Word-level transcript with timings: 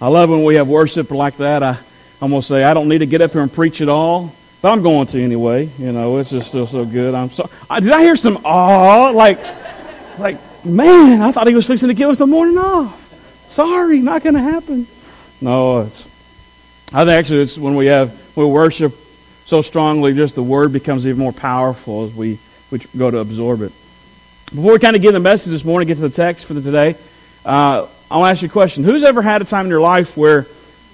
I 0.00 0.08
love 0.08 0.28
when 0.28 0.44
we 0.44 0.56
have 0.56 0.68
worship 0.68 1.10
like 1.10 1.38
that. 1.38 1.62
I 1.62 1.78
almost 2.20 2.48
say, 2.48 2.62
I 2.62 2.74
don't 2.74 2.88
need 2.88 2.98
to 2.98 3.06
get 3.06 3.20
up 3.22 3.32
here 3.32 3.40
and 3.40 3.52
preach 3.52 3.80
at 3.80 3.88
all, 3.88 4.32
but 4.60 4.70
I'm 4.70 4.82
going 4.82 5.06
to 5.08 5.22
anyway. 5.22 5.70
You 5.78 5.92
know, 5.92 6.18
it's 6.18 6.30
just 6.30 6.48
still 6.48 6.66
so 6.66 6.84
good. 6.84 7.14
I'm 7.14 7.30
so. 7.30 7.48
I, 7.70 7.80
did 7.80 7.92
I 7.92 8.02
hear 8.02 8.16
some 8.16 8.38
awe? 8.44 9.10
Like, 9.10 9.38
like, 10.18 10.64
man, 10.64 11.22
I 11.22 11.32
thought 11.32 11.46
he 11.46 11.54
was 11.54 11.66
fixing 11.66 11.88
to 11.88 11.94
give 11.94 12.10
us 12.10 12.18
the 12.18 12.26
morning 12.26 12.58
off. 12.58 13.02
Sorry, 13.48 14.00
not 14.00 14.22
going 14.22 14.34
to 14.34 14.42
happen. 14.42 14.86
No, 15.40 15.80
it's. 15.80 16.06
I 16.92 17.04
think 17.04 17.18
actually 17.18 17.42
it's 17.42 17.58
when 17.58 17.74
we 17.74 17.86
have 17.86 18.36
we 18.36 18.44
worship 18.44 18.94
so 19.46 19.62
strongly, 19.62 20.12
just 20.12 20.34
the 20.34 20.42
word 20.42 20.72
becomes 20.72 21.06
even 21.06 21.20
more 21.20 21.32
powerful 21.32 22.04
as 22.04 22.12
we, 22.12 22.38
we 22.70 22.78
go 22.96 23.10
to 23.10 23.18
absorb 23.18 23.62
it. 23.62 23.72
Before 24.54 24.72
we 24.72 24.78
kind 24.78 24.94
of 24.94 25.02
get 25.02 25.12
the 25.12 25.20
message 25.20 25.50
this 25.50 25.64
morning, 25.64 25.86
get 25.86 25.96
to 25.96 26.02
the 26.02 26.10
text 26.10 26.46
for 26.46 26.54
the 26.54 26.60
today, 26.60 26.96
uh, 27.44 27.86
I 28.08 28.18
want 28.18 28.28
to 28.28 28.30
ask 28.32 28.42
you 28.42 28.48
a 28.48 28.52
question. 28.52 28.84
Who's 28.84 29.02
ever 29.02 29.20
had 29.20 29.42
a 29.42 29.44
time 29.44 29.66
in 29.66 29.70
your 29.70 29.80
life 29.80 30.16
where 30.16 30.46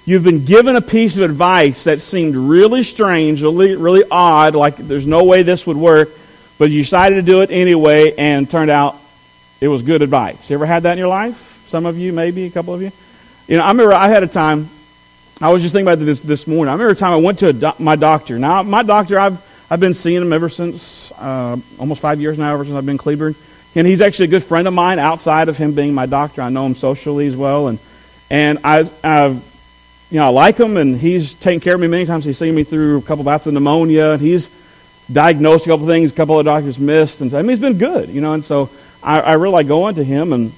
you've 0.03 0.23
been 0.23 0.45
given 0.45 0.75
a 0.75 0.81
piece 0.81 1.15
of 1.15 1.23
advice 1.23 1.83
that 1.83 2.01
seemed 2.01 2.35
really 2.35 2.81
strange, 2.81 3.43
really, 3.43 3.75
really 3.75 4.03
odd, 4.09 4.55
like 4.55 4.77
there's 4.77 5.05
no 5.05 5.23
way 5.23 5.43
this 5.43 5.67
would 5.67 5.77
work, 5.77 6.09
but 6.57 6.71
you 6.71 6.81
decided 6.81 7.15
to 7.15 7.21
do 7.21 7.41
it 7.41 7.51
anyway 7.51 8.15
and 8.17 8.49
turned 8.49 8.71
out 8.71 8.97
it 9.61 9.67
was 9.67 9.83
good 9.83 10.01
advice? 10.01 10.49
You 10.49 10.55
ever 10.55 10.65
had 10.65 10.83
that 10.83 10.93
in 10.93 10.97
your 10.97 11.07
life? 11.07 11.65
Some 11.67 11.85
of 11.85 11.99
you, 11.99 12.13
maybe, 12.13 12.45
a 12.45 12.49
couple 12.49 12.73
of 12.73 12.81
you? 12.81 12.91
You 13.47 13.57
know, 13.57 13.63
I 13.63 13.67
remember 13.67 13.93
I 13.93 14.07
had 14.07 14.23
a 14.23 14.27
time, 14.27 14.69
I 15.39 15.51
was 15.53 15.61
just 15.61 15.73
thinking 15.73 15.87
about 15.87 16.03
this 16.03 16.19
this 16.21 16.47
morning. 16.47 16.69
I 16.69 16.73
remember 16.73 16.93
a 16.93 16.95
time 16.95 17.13
I 17.13 17.17
went 17.17 17.39
to 17.39 17.53
do- 17.53 17.73
my 17.77 17.95
doctor. 17.95 18.39
Now, 18.39 18.63
my 18.63 18.81
doctor, 18.81 19.19
I've, 19.19 19.39
I've 19.69 19.79
been 19.79 19.93
seeing 19.93 20.21
him 20.21 20.33
ever 20.33 20.49
since, 20.49 21.11
uh, 21.11 21.57
almost 21.77 22.01
five 22.01 22.19
years 22.19 22.39
now, 22.39 22.53
ever 22.53 22.65
since 22.65 22.75
I've 22.75 22.85
been 22.85 22.95
in 22.95 22.97
Cleburne. 22.97 23.35
And 23.75 23.87
he's 23.87 24.01
actually 24.01 24.25
a 24.25 24.29
good 24.29 24.43
friend 24.43 24.67
of 24.67 24.73
mine 24.73 24.99
outside 24.99 25.49
of 25.49 25.57
him 25.57 25.73
being 25.73 25.93
my 25.93 26.05
doctor. 26.05 26.41
I 26.41 26.49
know 26.49 26.65
him 26.65 26.75
socially 26.75 27.27
as 27.27 27.35
well. 27.35 27.67
And, 27.67 27.79
and 28.29 28.59
I, 28.63 28.89
I've, 29.03 29.43
you 30.11 30.19
know, 30.19 30.25
I 30.25 30.29
like 30.29 30.57
him, 30.57 30.77
and 30.77 30.95
he's 30.99 31.33
taken 31.33 31.59
care 31.59 31.73
of 31.73 31.81
me 31.81 31.87
many 31.87 32.05
times. 32.05 32.23
He's 32.23 32.37
seen 32.37 32.53
me 32.53 32.63
through 32.63 32.99
a 32.99 33.01
couple 33.01 33.23
bouts 33.23 33.47
of 33.47 33.53
pneumonia, 33.53 34.11
and 34.11 34.21
he's 34.21 34.49
diagnosed 35.11 35.65
a 35.65 35.69
couple 35.69 35.87
things 35.87 36.11
a 36.11 36.15
couple 36.15 36.37
of 36.39 36.45
doctors 36.45 36.77
missed. 36.77 37.21
And 37.21 37.31
so, 37.31 37.39
I 37.39 37.41
mean, 37.41 37.49
he's 37.49 37.59
been 37.59 37.79
good, 37.79 38.09
you 38.09 38.21
know. 38.21 38.33
And 38.33 38.45
so 38.45 38.69
I, 39.01 39.21
I 39.21 39.33
really 39.33 39.53
like 39.53 39.67
going 39.67 39.95
to 39.95 40.03
him. 40.03 40.33
And 40.33 40.51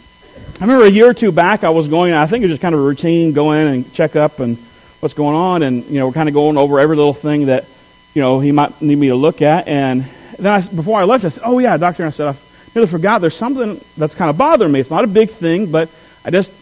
I 0.60 0.66
remember 0.66 0.86
a 0.86 0.92
year 0.92 1.10
or 1.10 1.14
two 1.14 1.32
back, 1.32 1.64
I 1.64 1.70
was 1.70 1.88
going, 1.88 2.14
I 2.14 2.28
think 2.28 2.44
it 2.44 2.48
was 2.48 2.54
just 2.54 2.62
kind 2.62 2.76
of 2.76 2.82
a 2.82 2.84
routine, 2.84 3.32
go 3.32 3.54
in 3.54 3.68
and 3.68 3.94
check 3.94 4.18
up 4.18 4.40
and 4.42 4.58
what's 5.00 5.14
going 5.14 5.36
on. 5.36 5.64
And, 5.64 5.86
you 5.86 6.00
know, 6.00 6.08
we're 6.08 6.14
kind 6.14 6.28
of 6.28 6.36
going 6.36 6.58
over 6.58 6.80
every 6.80 6.98
little 6.98 7.14
thing 7.14 7.46
that, 7.46 7.66
you 8.14 8.22
know, 8.22 8.42
he 8.42 8.52
might 8.52 8.82
need 8.82 8.98
me 8.98 9.08
to 9.08 9.16
look 9.16 9.42
at. 9.42 9.70
And 9.70 10.06
then 10.38 10.54
I, 10.54 10.68
before 10.68 11.00
I 11.00 11.06
left, 11.06 11.24
I 11.24 11.30
said, 11.30 11.44
oh, 11.46 11.60
yeah, 11.60 11.78
doctor. 11.78 12.06
I 12.06 12.10
said, 12.10 12.36
nearly 12.76 12.90
forgot 12.90 13.22
there's 13.22 13.36
something 13.36 13.84
that's 13.98 14.14
kind 14.14 14.30
of 14.30 14.38
bothering 14.38 14.72
me. 14.72 14.80
It's 14.80 14.92
not 14.92 15.04
a 15.04 15.08
big 15.08 15.30
thing, 15.30 15.72
but 15.72 15.90
I 16.24 16.32
just 16.32 16.54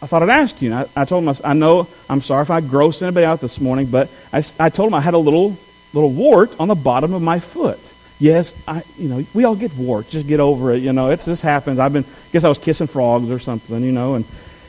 I 0.00 0.06
thought 0.06 0.22
I'd 0.22 0.30
ask 0.30 0.62
you. 0.62 0.72
And 0.72 0.80
I, 0.80 1.02
I 1.02 1.04
told 1.04 1.24
him, 1.24 1.28
I, 1.28 1.50
I 1.50 1.52
know 1.54 1.88
I'm 2.08 2.22
sorry 2.22 2.42
if 2.42 2.50
I 2.50 2.60
grossed 2.60 3.02
anybody 3.02 3.26
out 3.26 3.40
this 3.40 3.60
morning, 3.60 3.86
but 3.86 4.08
I, 4.32 4.42
I 4.60 4.68
told 4.70 4.88
him 4.88 4.94
I 4.94 5.00
had 5.00 5.14
a 5.14 5.18
little 5.18 5.56
little 5.92 6.10
wart 6.10 6.54
on 6.60 6.68
the 6.68 6.74
bottom 6.74 7.12
of 7.12 7.22
my 7.22 7.40
foot. 7.40 7.80
Yes, 8.20 8.54
I 8.66 8.82
you 8.96 9.08
know 9.08 9.24
we 9.34 9.44
all 9.44 9.56
get 9.56 9.74
warts. 9.74 10.10
Just 10.10 10.26
get 10.26 10.40
over 10.40 10.72
it. 10.72 10.82
You 10.82 10.92
know 10.92 11.10
it 11.10 11.20
just 11.20 11.42
happens. 11.42 11.78
I've 11.78 11.92
been 11.92 12.04
I 12.04 12.30
guess 12.32 12.44
I 12.44 12.48
was 12.48 12.58
kissing 12.58 12.86
frogs 12.86 13.30
or 13.30 13.38
something. 13.38 13.82
You 13.82 13.92
know 13.92 14.14
and. 14.14 14.24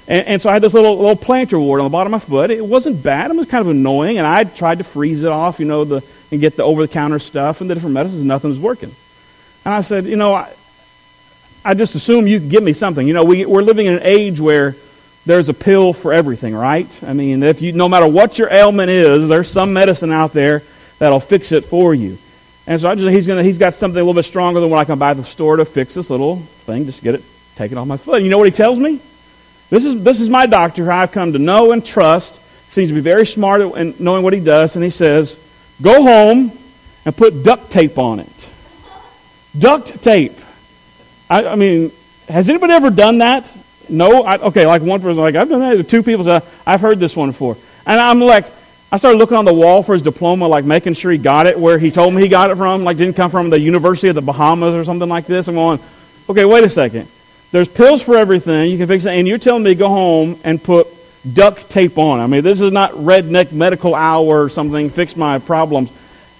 And, 0.07 0.25
and 0.25 0.41
so 0.41 0.49
I 0.49 0.53
had 0.53 0.63
this 0.63 0.73
little 0.73 0.97
little 0.97 1.15
plantar 1.15 1.63
wart 1.63 1.81
on 1.81 1.85
the 1.85 1.91
bottom 1.91 2.11
of 2.11 2.23
my 2.23 2.27
foot. 2.27 2.49
It 2.49 2.65
wasn't 2.65 3.03
bad. 3.03 3.29
It 3.29 3.37
was 3.37 3.47
kind 3.47 3.61
of 3.61 3.67
annoying, 3.67 4.17
and 4.17 4.25
I 4.25 4.43
tried 4.43 4.79
to 4.79 4.83
freeze 4.83 5.21
it 5.21 5.27
off, 5.27 5.59
you 5.59 5.67
know, 5.67 5.83
the 5.83 6.03
and 6.31 6.41
get 6.41 6.55
the 6.55 6.63
over 6.63 6.81
the 6.81 6.87
counter 6.91 7.19
stuff 7.19 7.61
and 7.61 7.69
the 7.69 7.75
different 7.75 7.93
medicines. 7.93 8.23
Nothing 8.23 8.49
was 8.49 8.59
working. 8.59 8.91
And 9.65 9.73
I 9.73 9.81
said, 9.81 10.05
you 10.05 10.15
know, 10.15 10.33
I, 10.33 10.51
I 11.69 11.75
just 11.75 11.93
assume 11.93 12.25
you 12.25 12.39
can 12.39 12.49
give 12.49 12.63
me 12.63 12.73
something. 12.73 13.07
You 13.07 13.13
know, 13.13 13.23
we, 13.23 13.45
we're 13.45 13.61
living 13.61 13.85
in 13.85 13.93
an 13.93 14.01
age 14.01 14.39
where 14.39 14.75
there's 15.27 15.49
a 15.49 15.53
pill 15.53 15.93
for 15.93 16.11
everything, 16.11 16.55
right? 16.55 16.87
I 17.03 17.13
mean, 17.13 17.43
if 17.43 17.61
you, 17.61 17.73
no 17.73 17.87
matter 17.87 18.07
what 18.07 18.39
your 18.39 18.51
ailment 18.51 18.89
is, 18.89 19.29
there's 19.29 19.51
some 19.51 19.71
medicine 19.71 20.11
out 20.11 20.33
there 20.33 20.63
that'll 20.97 21.19
fix 21.19 21.51
it 21.51 21.65
for 21.65 21.93
you. 21.93 22.17
And 22.65 22.81
so 22.81 22.89
I 22.89 22.95
just, 22.95 23.07
he's, 23.09 23.27
gonna, 23.27 23.43
he's 23.43 23.59
got 23.59 23.75
something 23.75 23.99
a 23.99 24.03
little 24.03 24.15
bit 24.15 24.25
stronger 24.25 24.59
than 24.59 24.71
what 24.71 24.79
I 24.79 24.85
can 24.85 24.97
buy 24.97 25.11
at 25.11 25.17
the 25.17 25.23
store 25.23 25.57
to 25.57 25.65
fix 25.65 25.93
this 25.93 26.09
little 26.09 26.37
thing, 26.37 26.85
just 26.85 27.03
get 27.03 27.13
it 27.13 27.23
taken 27.55 27.77
off 27.77 27.85
my 27.85 27.97
foot. 27.97 28.15
And 28.15 28.25
you 28.25 28.31
know 28.31 28.39
what 28.39 28.47
he 28.47 28.51
tells 28.51 28.79
me? 28.79 28.99
This 29.69 29.85
is, 29.85 30.01
this 30.01 30.21
is 30.21 30.27
my 30.27 30.47
doctor 30.47 30.85
who 30.85 30.89
I've 30.89 31.11
come 31.11 31.33
to 31.33 31.39
know 31.39 31.71
and 31.71 31.85
trust. 31.85 32.41
Seems 32.71 32.89
to 32.89 32.95
be 32.95 33.01
very 33.01 33.27
smart 33.27 33.61
in 33.61 33.93
knowing 33.99 34.23
what 34.23 34.33
he 34.33 34.39
does. 34.39 34.75
And 34.75 34.83
he 34.83 34.89
says, 34.89 35.39
go 35.79 36.01
home 36.01 36.51
and 37.05 37.15
put 37.15 37.43
duct 37.43 37.71
tape 37.71 37.99
on 37.99 38.21
it. 38.21 38.49
Duct 39.55 40.01
tape. 40.01 40.38
I, 41.29 41.45
I 41.45 41.55
mean, 41.55 41.91
has 42.27 42.49
anybody 42.49 42.73
ever 42.73 42.89
done 42.89 43.19
that? 43.19 43.55
No? 43.87 44.23
I, 44.23 44.37
okay, 44.37 44.65
like 44.65 44.81
one 44.81 45.01
person, 45.01 45.17
like, 45.17 45.35
I've 45.35 45.49
done 45.49 45.59
that. 45.59 45.89
Two 45.89 46.03
people 46.03 46.25
said, 46.25 46.43
I've 46.65 46.81
heard 46.81 46.99
this 46.99 47.15
one 47.15 47.29
before. 47.29 47.57
And 47.85 47.99
I'm 47.99 48.19
like, 48.19 48.45
I 48.91 48.97
started 48.97 49.19
looking 49.19 49.37
on 49.37 49.45
the 49.45 49.53
wall 49.53 49.83
for 49.83 49.93
his 49.93 50.01
diploma, 50.01 50.47
like 50.47 50.65
making 50.65 50.95
sure 50.95 51.11
he 51.11 51.19
got 51.19 51.45
it 51.45 51.59
where 51.59 51.77
he 51.77 51.91
told 51.91 52.13
me 52.13 52.23
he 52.23 52.27
got 52.27 52.49
it 52.49 52.55
from, 52.55 52.83
like 52.83 52.97
didn't 52.97 53.15
come 53.15 53.29
from 53.29 53.51
the 53.51 53.59
University 53.59 54.07
of 54.07 54.15
the 54.15 54.21
Bahamas 54.21 54.73
or 54.73 54.83
something 54.83 55.07
like 55.07 55.27
this. 55.27 55.47
I'm 55.47 55.55
going, 55.55 55.79
okay, 56.27 56.45
wait 56.45 56.63
a 56.63 56.69
second. 56.69 57.07
There's 57.51 57.67
pills 57.67 58.01
for 58.01 58.15
everything. 58.15 58.71
You 58.71 58.77
can 58.77 58.87
fix 58.87 59.05
it. 59.05 59.11
And 59.11 59.27
you're 59.27 59.37
telling 59.37 59.63
me 59.63 59.75
go 59.75 59.89
home 59.89 60.39
and 60.43 60.63
put 60.63 60.87
duct 61.31 61.69
tape 61.69 61.97
on. 61.97 62.19
I 62.19 62.27
mean, 62.27 62.43
this 62.43 62.61
is 62.61 62.71
not 62.71 62.91
redneck 62.93 63.51
medical 63.51 63.93
hour 63.93 64.43
or 64.43 64.49
something, 64.49 64.89
fix 64.89 65.15
my 65.15 65.37
problems. 65.39 65.91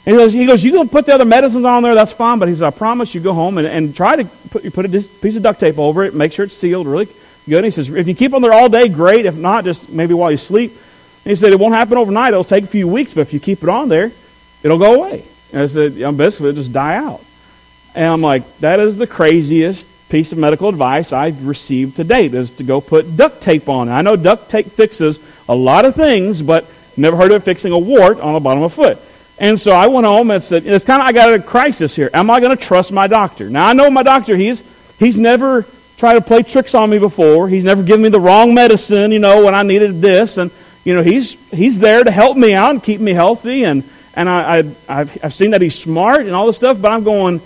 And 0.05 0.15
he 0.15 0.21
goes, 0.21 0.33
he 0.33 0.45
goes, 0.45 0.63
you 0.63 0.71
can 0.71 0.89
put 0.89 1.05
the 1.05 1.13
other 1.13 1.25
medicines 1.25 1.65
on 1.65 1.83
there, 1.83 1.93
that's 1.93 2.13
fine. 2.13 2.39
But 2.39 2.47
he 2.47 2.55
says, 2.55 2.61
I 2.61 2.69
promise 2.71 3.13
you 3.13 3.21
go 3.21 3.33
home 3.33 3.57
and, 3.57 3.67
and 3.67 3.95
try 3.95 4.15
to 4.15 4.25
put, 4.49 4.73
put 4.73 4.85
a 4.85 4.89
piece 4.89 5.35
of 5.35 5.43
duct 5.43 5.59
tape 5.59 5.77
over 5.77 6.03
it, 6.03 6.13
make 6.13 6.33
sure 6.33 6.45
it's 6.45 6.55
sealed 6.55 6.87
really 6.87 7.07
good. 7.47 7.57
And 7.57 7.65
he 7.65 7.71
says, 7.71 7.89
if 7.89 8.07
you 8.07 8.15
keep 8.15 8.31
them 8.31 8.41
there 8.41 8.53
all 8.53 8.69
day, 8.69 8.87
great. 8.87 9.25
If 9.25 9.35
not, 9.35 9.65
just 9.65 9.89
maybe 9.89 10.13
while 10.13 10.31
you 10.31 10.37
sleep. 10.37 10.71
And 10.71 11.31
he 11.31 11.35
said, 11.35 11.51
it 11.51 11.59
won't 11.59 11.73
happen 11.73 11.97
overnight. 11.97 12.33
It'll 12.33 12.43
take 12.43 12.63
a 12.63 12.67
few 12.67 12.87
weeks, 12.87 13.13
but 13.13 13.21
if 13.21 13.33
you 13.33 13.39
keep 13.39 13.61
it 13.61 13.69
on 13.69 13.89
there, 13.89 14.11
it'll 14.63 14.77
go 14.77 14.95
away. 14.95 15.25
And 15.51 15.61
I 15.61 15.67
said, 15.67 15.99
I'm 16.01 16.15
basically 16.15 16.49
it'll 16.49 16.61
just 16.61 16.73
die 16.73 16.95
out. 16.95 17.21
And 17.93 18.05
I'm 18.05 18.21
like, 18.21 18.59
that 18.59 18.79
is 18.79 18.97
the 18.97 19.07
craziest 19.07 19.87
piece 20.09 20.31
of 20.31 20.37
medical 20.37 20.69
advice 20.69 21.13
I've 21.13 21.45
received 21.45 21.97
to 21.97 22.03
date 22.03 22.33
is 22.33 22.51
to 22.53 22.63
go 22.63 22.81
put 22.81 23.15
duct 23.15 23.41
tape 23.41 23.69
on. 23.69 23.89
I 23.89 24.01
know 24.01 24.15
duct 24.15 24.49
tape 24.49 24.67
fixes 24.67 25.19
a 25.47 25.55
lot 25.55 25.85
of 25.85 25.95
things, 25.95 26.41
but 26.41 26.69
never 26.97 27.15
heard 27.15 27.31
of 27.31 27.43
fixing 27.43 27.71
a 27.71 27.77
wart 27.77 28.19
on 28.19 28.33
the 28.33 28.39
bottom 28.39 28.63
of 28.63 28.71
a 28.71 28.75
foot. 28.75 28.99
And 29.39 29.59
so 29.59 29.71
I 29.71 29.87
went 29.87 30.05
home 30.05 30.31
and 30.31 30.43
said, 30.43 30.67
it's 30.67 30.83
kind 30.83 31.01
of, 31.01 31.07
I 31.07 31.13
got 31.13 31.33
a 31.33 31.41
crisis 31.41 31.95
here. 31.95 32.09
Am 32.13 32.29
I 32.29 32.41
going 32.41 32.55
to 32.55 32.61
trust 32.61 32.91
my 32.91 33.07
doctor? 33.07 33.49
Now, 33.49 33.67
I 33.67 33.73
know 33.73 33.89
my 33.89 34.03
doctor, 34.03 34.35
he's, 34.35 34.63
he's 34.99 35.17
never 35.17 35.65
tried 35.97 36.15
to 36.15 36.21
play 36.21 36.43
tricks 36.43 36.75
on 36.75 36.89
me 36.89 36.99
before. 36.99 37.47
He's 37.47 37.63
never 37.63 37.81
given 37.81 38.01
me 38.01 38.09
the 38.09 38.19
wrong 38.19 38.53
medicine, 38.53 39.11
you 39.13 39.19
know, 39.19 39.45
when 39.45 39.55
I 39.55 39.63
needed 39.63 40.01
this. 40.01 40.37
And, 40.37 40.51
you 40.83 40.93
know, 40.93 41.01
he's, 41.01 41.33
he's 41.51 41.79
there 41.79 42.03
to 42.03 42.11
help 42.11 42.35
me 42.35 42.53
out 42.53 42.71
and 42.71 42.83
keep 42.83 42.99
me 42.99 43.13
healthy. 43.13 43.63
And, 43.63 43.89
and 44.13 44.27
I, 44.27 44.57
I, 44.57 44.57
I've, 44.89 45.23
I've 45.23 45.33
seen 45.33 45.51
that 45.51 45.61
he's 45.61 45.79
smart 45.79 46.21
and 46.21 46.31
all 46.31 46.45
this 46.45 46.57
stuff, 46.57 46.81
but 46.81 46.91
I'm 46.91 47.05
going, 47.05 47.41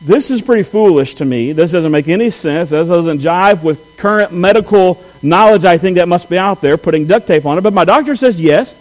this 0.00 0.30
is 0.30 0.40
pretty 0.40 0.62
foolish 0.62 1.16
to 1.16 1.24
me. 1.24 1.52
This 1.52 1.72
doesn't 1.72 1.92
make 1.92 2.08
any 2.08 2.30
sense. 2.30 2.70
This 2.70 2.88
doesn't 2.88 3.18
jive 3.18 3.62
with 3.62 3.96
current 3.98 4.32
medical 4.32 5.04
knowledge 5.22 5.64
I 5.66 5.76
think 5.76 5.96
that 5.96 6.08
must 6.08 6.30
be 6.30 6.38
out 6.38 6.62
there, 6.62 6.78
putting 6.78 7.06
duct 7.06 7.26
tape 7.26 7.44
on 7.44 7.58
it. 7.58 7.60
But 7.60 7.74
my 7.74 7.84
doctor 7.84 8.16
says 8.16 8.40
yes. 8.40 8.74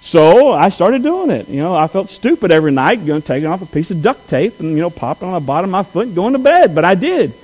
So 0.00 0.52
I 0.52 0.68
started 0.68 1.02
doing 1.02 1.30
it. 1.30 1.48
You 1.48 1.58
know, 1.58 1.74
I 1.74 1.86
felt 1.86 2.10
stupid 2.10 2.50
every 2.50 2.72
night, 2.72 3.04
going 3.04 3.22
taking 3.22 3.48
off 3.48 3.62
a 3.62 3.66
piece 3.66 3.90
of 3.90 4.02
duct 4.02 4.28
tape 4.28 4.60
and 4.60 4.70
you 4.70 4.80
know 4.80 4.90
popping 4.90 5.28
on 5.28 5.34
the 5.34 5.46
bottom 5.46 5.70
of 5.70 5.72
my 5.72 5.82
foot 5.82 6.06
and 6.06 6.16
going 6.16 6.32
to 6.32 6.38
bed. 6.38 6.74
But 6.74 6.84
I 6.84 6.94
did, 6.94 7.34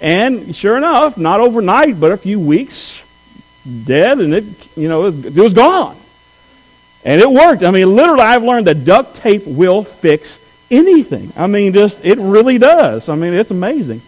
and 0.00 0.54
sure 0.54 0.76
enough, 0.76 1.18
not 1.18 1.40
overnight, 1.40 1.98
but 1.98 2.12
a 2.12 2.16
few 2.16 2.38
weeks, 2.40 3.02
dead, 3.84 4.20
and 4.20 4.32
it 4.32 4.44
you 4.76 4.88
know 4.88 5.02
it 5.02 5.04
was, 5.04 5.26
it 5.26 5.42
was 5.42 5.54
gone, 5.54 5.96
and 7.04 7.20
it 7.20 7.30
worked. 7.30 7.62
I 7.62 7.70
mean, 7.70 7.94
literally, 7.94 8.22
I've 8.22 8.44
learned 8.44 8.68
that 8.68 8.84
duct 8.84 9.16
tape 9.16 9.46
will 9.46 9.82
fix 9.82 10.38
anything. 10.70 11.32
I 11.36 11.46
mean, 11.46 11.72
just 11.72 12.04
it 12.04 12.18
really 12.18 12.58
does. 12.58 13.08
I 13.08 13.16
mean, 13.16 13.34
it's 13.34 13.50
amazing. 13.50 14.00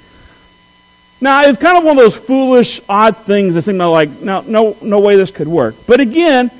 Now, 1.19 1.45
it's 1.45 1.59
kind 1.59 1.79
of 1.79 1.85
one 1.85 1.97
of 1.97 2.05
those 2.05 2.17
foolish, 2.17 2.81
odd 2.91 3.17
things 3.17 3.55
that 3.55 3.63
seem 3.63 3.79
like, 3.79 4.11
no, 4.21 4.43
no, 4.43 4.77
no 4.83 5.01
way 5.01 5.17
this 5.17 5.31
could 5.31 5.49
work. 5.49 5.75
But 5.87 6.01
again 6.01 6.51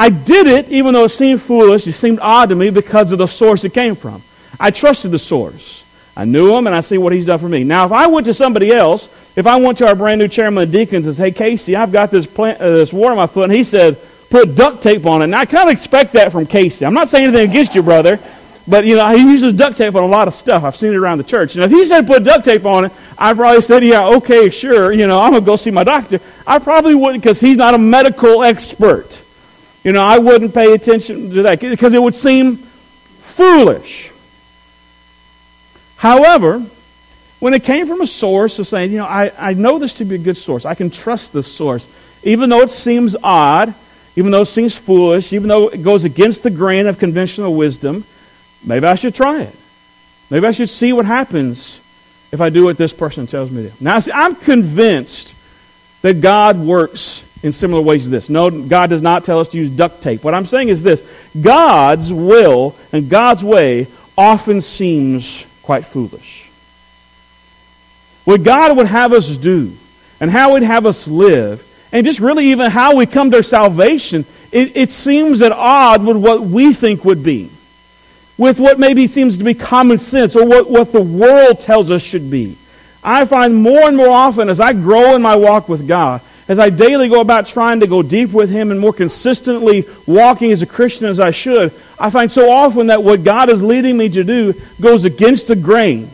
I 0.00 0.08
did 0.08 0.46
it, 0.46 0.70
even 0.70 0.94
though 0.94 1.04
it 1.04 1.10
seemed 1.10 1.42
foolish, 1.42 1.86
it 1.86 1.92
seemed 1.92 2.20
odd 2.22 2.48
to 2.48 2.54
me 2.54 2.70
because 2.70 3.12
of 3.12 3.18
the 3.18 3.26
source 3.26 3.64
it 3.64 3.74
came 3.74 3.94
from. 3.94 4.22
I 4.58 4.70
trusted 4.70 5.10
the 5.10 5.18
source. 5.18 5.84
I 6.16 6.24
knew 6.24 6.56
him, 6.56 6.66
and 6.66 6.74
I 6.74 6.80
see 6.80 6.96
what 6.96 7.12
he's 7.12 7.26
done 7.26 7.38
for 7.38 7.50
me. 7.50 7.64
Now, 7.64 7.84
if 7.84 7.92
I 7.92 8.06
went 8.06 8.24
to 8.24 8.32
somebody 8.32 8.72
else, 8.72 9.10
if 9.36 9.46
I 9.46 9.56
went 9.56 9.76
to 9.76 9.86
our 9.86 9.94
brand 9.94 10.18
new 10.18 10.26
chairman 10.26 10.62
of 10.62 10.72
deacons 10.72 11.04
and 11.04 11.14
said, 11.14 11.24
hey, 11.24 11.32
Casey, 11.32 11.76
I've 11.76 11.92
got 11.92 12.10
this, 12.10 12.24
plant, 12.24 12.62
uh, 12.62 12.70
this 12.70 12.94
wart 12.94 13.10
on 13.10 13.18
my 13.18 13.26
foot, 13.26 13.44
and 13.44 13.52
he 13.52 13.62
said, 13.62 13.98
put 14.30 14.56
duct 14.56 14.82
tape 14.82 15.04
on 15.04 15.20
it. 15.20 15.24
And 15.24 15.36
I 15.36 15.44
kind 15.44 15.68
of 15.68 15.74
expect 15.74 16.14
that 16.14 16.32
from 16.32 16.46
Casey. 16.46 16.86
I'm 16.86 16.94
not 16.94 17.10
saying 17.10 17.24
anything 17.24 17.50
against 17.50 17.74
you, 17.74 17.82
brother, 17.82 18.18
but, 18.66 18.86
you 18.86 18.96
know, 18.96 19.06
he 19.14 19.20
uses 19.20 19.52
duct 19.52 19.76
tape 19.76 19.94
on 19.96 20.02
a 20.02 20.06
lot 20.06 20.28
of 20.28 20.32
stuff. 20.32 20.64
I've 20.64 20.76
seen 20.76 20.94
it 20.94 20.96
around 20.96 21.18
the 21.18 21.24
church. 21.24 21.56
And 21.56 21.64
if 21.64 21.70
he 21.70 21.84
said 21.84 22.06
put 22.06 22.24
duct 22.24 22.46
tape 22.46 22.64
on 22.64 22.86
it, 22.86 22.92
I 23.18 23.34
probably 23.34 23.60
said, 23.60 23.84
yeah, 23.84 24.06
okay, 24.06 24.48
sure, 24.48 24.92
you 24.92 25.06
know, 25.06 25.20
I'm 25.20 25.32
going 25.32 25.42
to 25.42 25.46
go 25.46 25.56
see 25.56 25.70
my 25.70 25.84
doctor. 25.84 26.20
I 26.46 26.58
probably 26.58 26.94
wouldn't 26.94 27.22
because 27.22 27.38
he's 27.38 27.58
not 27.58 27.74
a 27.74 27.78
medical 27.78 28.42
expert. 28.42 29.24
You 29.82 29.92
know, 29.92 30.02
I 30.02 30.18
wouldn't 30.18 30.52
pay 30.52 30.74
attention 30.74 31.30
to 31.30 31.42
that 31.42 31.60
because 31.60 31.92
it 31.94 32.02
would 32.02 32.14
seem 32.14 32.56
foolish. 32.56 34.10
However, 35.96 36.64
when 37.40 37.54
it 37.54 37.64
came 37.64 37.86
from 37.86 38.02
a 38.02 38.06
source 38.06 38.58
of 38.58 38.66
saying, 38.66 38.92
you 38.92 38.98
know, 38.98 39.06
I, 39.06 39.32
I 39.38 39.54
know 39.54 39.78
this 39.78 39.94
to 39.94 40.04
be 40.04 40.16
a 40.16 40.18
good 40.18 40.36
source, 40.36 40.64
I 40.66 40.74
can 40.74 40.90
trust 40.90 41.32
this 41.32 41.50
source, 41.52 41.86
even 42.22 42.50
though 42.50 42.60
it 42.60 42.70
seems 42.70 43.16
odd, 43.22 43.74
even 44.16 44.30
though 44.30 44.42
it 44.42 44.46
seems 44.46 44.76
foolish, 44.76 45.32
even 45.32 45.48
though 45.48 45.68
it 45.68 45.82
goes 45.82 46.04
against 46.04 46.42
the 46.42 46.50
grain 46.50 46.86
of 46.86 46.98
conventional 46.98 47.54
wisdom, 47.54 48.04
maybe 48.62 48.86
I 48.86 48.94
should 48.94 49.14
try 49.14 49.42
it. 49.42 49.54
Maybe 50.28 50.46
I 50.46 50.52
should 50.52 50.68
see 50.68 50.92
what 50.92 51.06
happens 51.06 51.80
if 52.30 52.40
I 52.40 52.50
do 52.50 52.64
what 52.64 52.76
this 52.76 52.92
person 52.92 53.26
tells 53.26 53.50
me 53.50 53.68
to. 53.68 53.72
Now, 53.82 53.98
see, 53.98 54.12
I'm 54.12 54.36
convinced 54.36 55.34
that 56.02 56.20
God 56.20 56.58
works 56.58 57.24
in 57.42 57.52
similar 57.52 57.80
ways 57.80 58.04
to 58.04 58.10
this. 58.10 58.28
No, 58.28 58.50
God 58.50 58.90
does 58.90 59.02
not 59.02 59.24
tell 59.24 59.40
us 59.40 59.48
to 59.50 59.58
use 59.58 59.70
duct 59.70 60.02
tape. 60.02 60.22
What 60.22 60.34
I'm 60.34 60.46
saying 60.46 60.68
is 60.68 60.82
this 60.82 61.02
God's 61.40 62.12
will 62.12 62.76
and 62.92 63.08
God's 63.08 63.44
way 63.44 63.86
often 64.16 64.60
seems 64.60 65.44
quite 65.62 65.84
foolish. 65.84 66.50
What 68.24 68.42
God 68.42 68.76
would 68.76 68.86
have 68.86 69.12
us 69.12 69.36
do 69.36 69.72
and 70.20 70.30
how 70.30 70.54
He'd 70.54 70.64
have 70.64 70.84
us 70.84 71.08
live, 71.08 71.66
and 71.92 72.04
just 72.04 72.20
really 72.20 72.48
even 72.48 72.70
how 72.70 72.96
we 72.96 73.06
come 73.06 73.30
to 73.30 73.38
our 73.38 73.42
salvation, 73.42 74.26
it, 74.52 74.76
it 74.76 74.90
seems 74.90 75.40
at 75.40 75.52
odds 75.52 76.04
with 76.04 76.16
what 76.16 76.42
we 76.42 76.74
think 76.74 77.04
would 77.04 77.22
be, 77.22 77.50
with 78.36 78.60
what 78.60 78.78
maybe 78.78 79.06
seems 79.06 79.38
to 79.38 79.44
be 79.44 79.54
common 79.54 79.98
sense 79.98 80.36
or 80.36 80.44
what, 80.44 80.70
what 80.70 80.92
the 80.92 81.00
world 81.00 81.60
tells 81.60 81.90
us 81.90 82.02
should 82.02 82.30
be. 82.30 82.56
I 83.02 83.24
find 83.24 83.56
more 83.56 83.88
and 83.88 83.96
more 83.96 84.10
often 84.10 84.50
as 84.50 84.60
I 84.60 84.74
grow 84.74 85.14
in 85.16 85.22
my 85.22 85.36
walk 85.36 85.68
with 85.68 85.88
God, 85.88 86.20
as 86.48 86.58
I 86.58 86.70
daily 86.70 87.08
go 87.08 87.20
about 87.20 87.46
trying 87.46 87.80
to 87.80 87.86
go 87.86 88.02
deep 88.02 88.32
with 88.32 88.50
Him 88.50 88.70
and 88.70 88.80
more 88.80 88.92
consistently 88.92 89.86
walking 90.06 90.52
as 90.52 90.62
a 90.62 90.66
Christian 90.66 91.06
as 91.06 91.20
I 91.20 91.30
should, 91.30 91.72
I 91.98 92.10
find 92.10 92.30
so 92.30 92.50
often 92.50 92.88
that 92.88 93.02
what 93.02 93.24
God 93.24 93.48
is 93.50 93.62
leading 93.62 93.96
me 93.96 94.08
to 94.08 94.24
do 94.24 94.54
goes 94.80 95.04
against 95.04 95.48
the 95.48 95.56
grain 95.56 96.10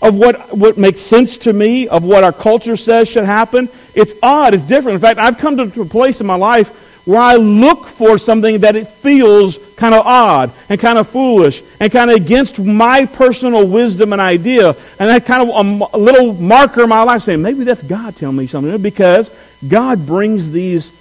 of 0.00 0.14
what, 0.14 0.56
what 0.56 0.78
makes 0.78 1.00
sense 1.00 1.38
to 1.38 1.52
me, 1.52 1.88
of 1.88 2.04
what 2.04 2.24
our 2.24 2.32
culture 2.32 2.76
says 2.76 3.08
should 3.08 3.24
happen. 3.24 3.68
It's 3.94 4.14
odd, 4.22 4.54
it's 4.54 4.64
different. 4.64 4.96
In 4.96 5.00
fact, 5.00 5.18
I've 5.18 5.38
come 5.38 5.56
to 5.56 5.82
a 5.82 5.84
place 5.84 6.20
in 6.20 6.26
my 6.26 6.36
life 6.36 6.84
where 7.08 7.22
I 7.22 7.36
look 7.36 7.86
for 7.86 8.18
something 8.18 8.60
that 8.60 8.76
it 8.76 8.86
feels 8.86 9.58
kind 9.76 9.94
of 9.94 10.04
odd 10.04 10.52
and 10.68 10.78
kind 10.78 10.98
of 10.98 11.08
foolish 11.08 11.62
and 11.80 11.90
kind 11.90 12.10
of 12.10 12.16
against 12.16 12.58
my 12.60 13.06
personal 13.06 13.66
wisdom 13.66 14.12
and 14.12 14.20
idea. 14.20 14.76
And 14.98 15.08
that 15.08 15.24
kind 15.24 15.48
of 15.48 15.48
a, 15.48 15.96
a 15.96 15.98
little 15.98 16.34
marker 16.34 16.82
in 16.82 16.90
my 16.90 17.02
life 17.04 17.22
saying, 17.22 17.40
maybe 17.40 17.64
that's 17.64 17.82
God 17.82 18.14
telling 18.14 18.36
me 18.36 18.46
something. 18.46 18.76
Because 18.82 19.30
God 19.66 20.04
brings 20.04 20.50
these 20.50 20.92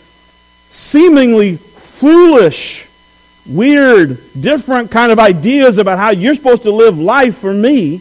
seemingly 0.69 1.57
foolish, 1.57 2.87
weird, 3.45 4.17
different 4.39 4.91
kind 4.91 5.11
of 5.11 5.19
ideas 5.19 5.77
about 5.77 5.97
how 5.97 6.11
you're 6.11 6.35
supposed 6.35 6.63
to 6.63 6.71
live 6.71 6.97
life 6.97 7.35
for 7.35 7.53
me. 7.53 7.99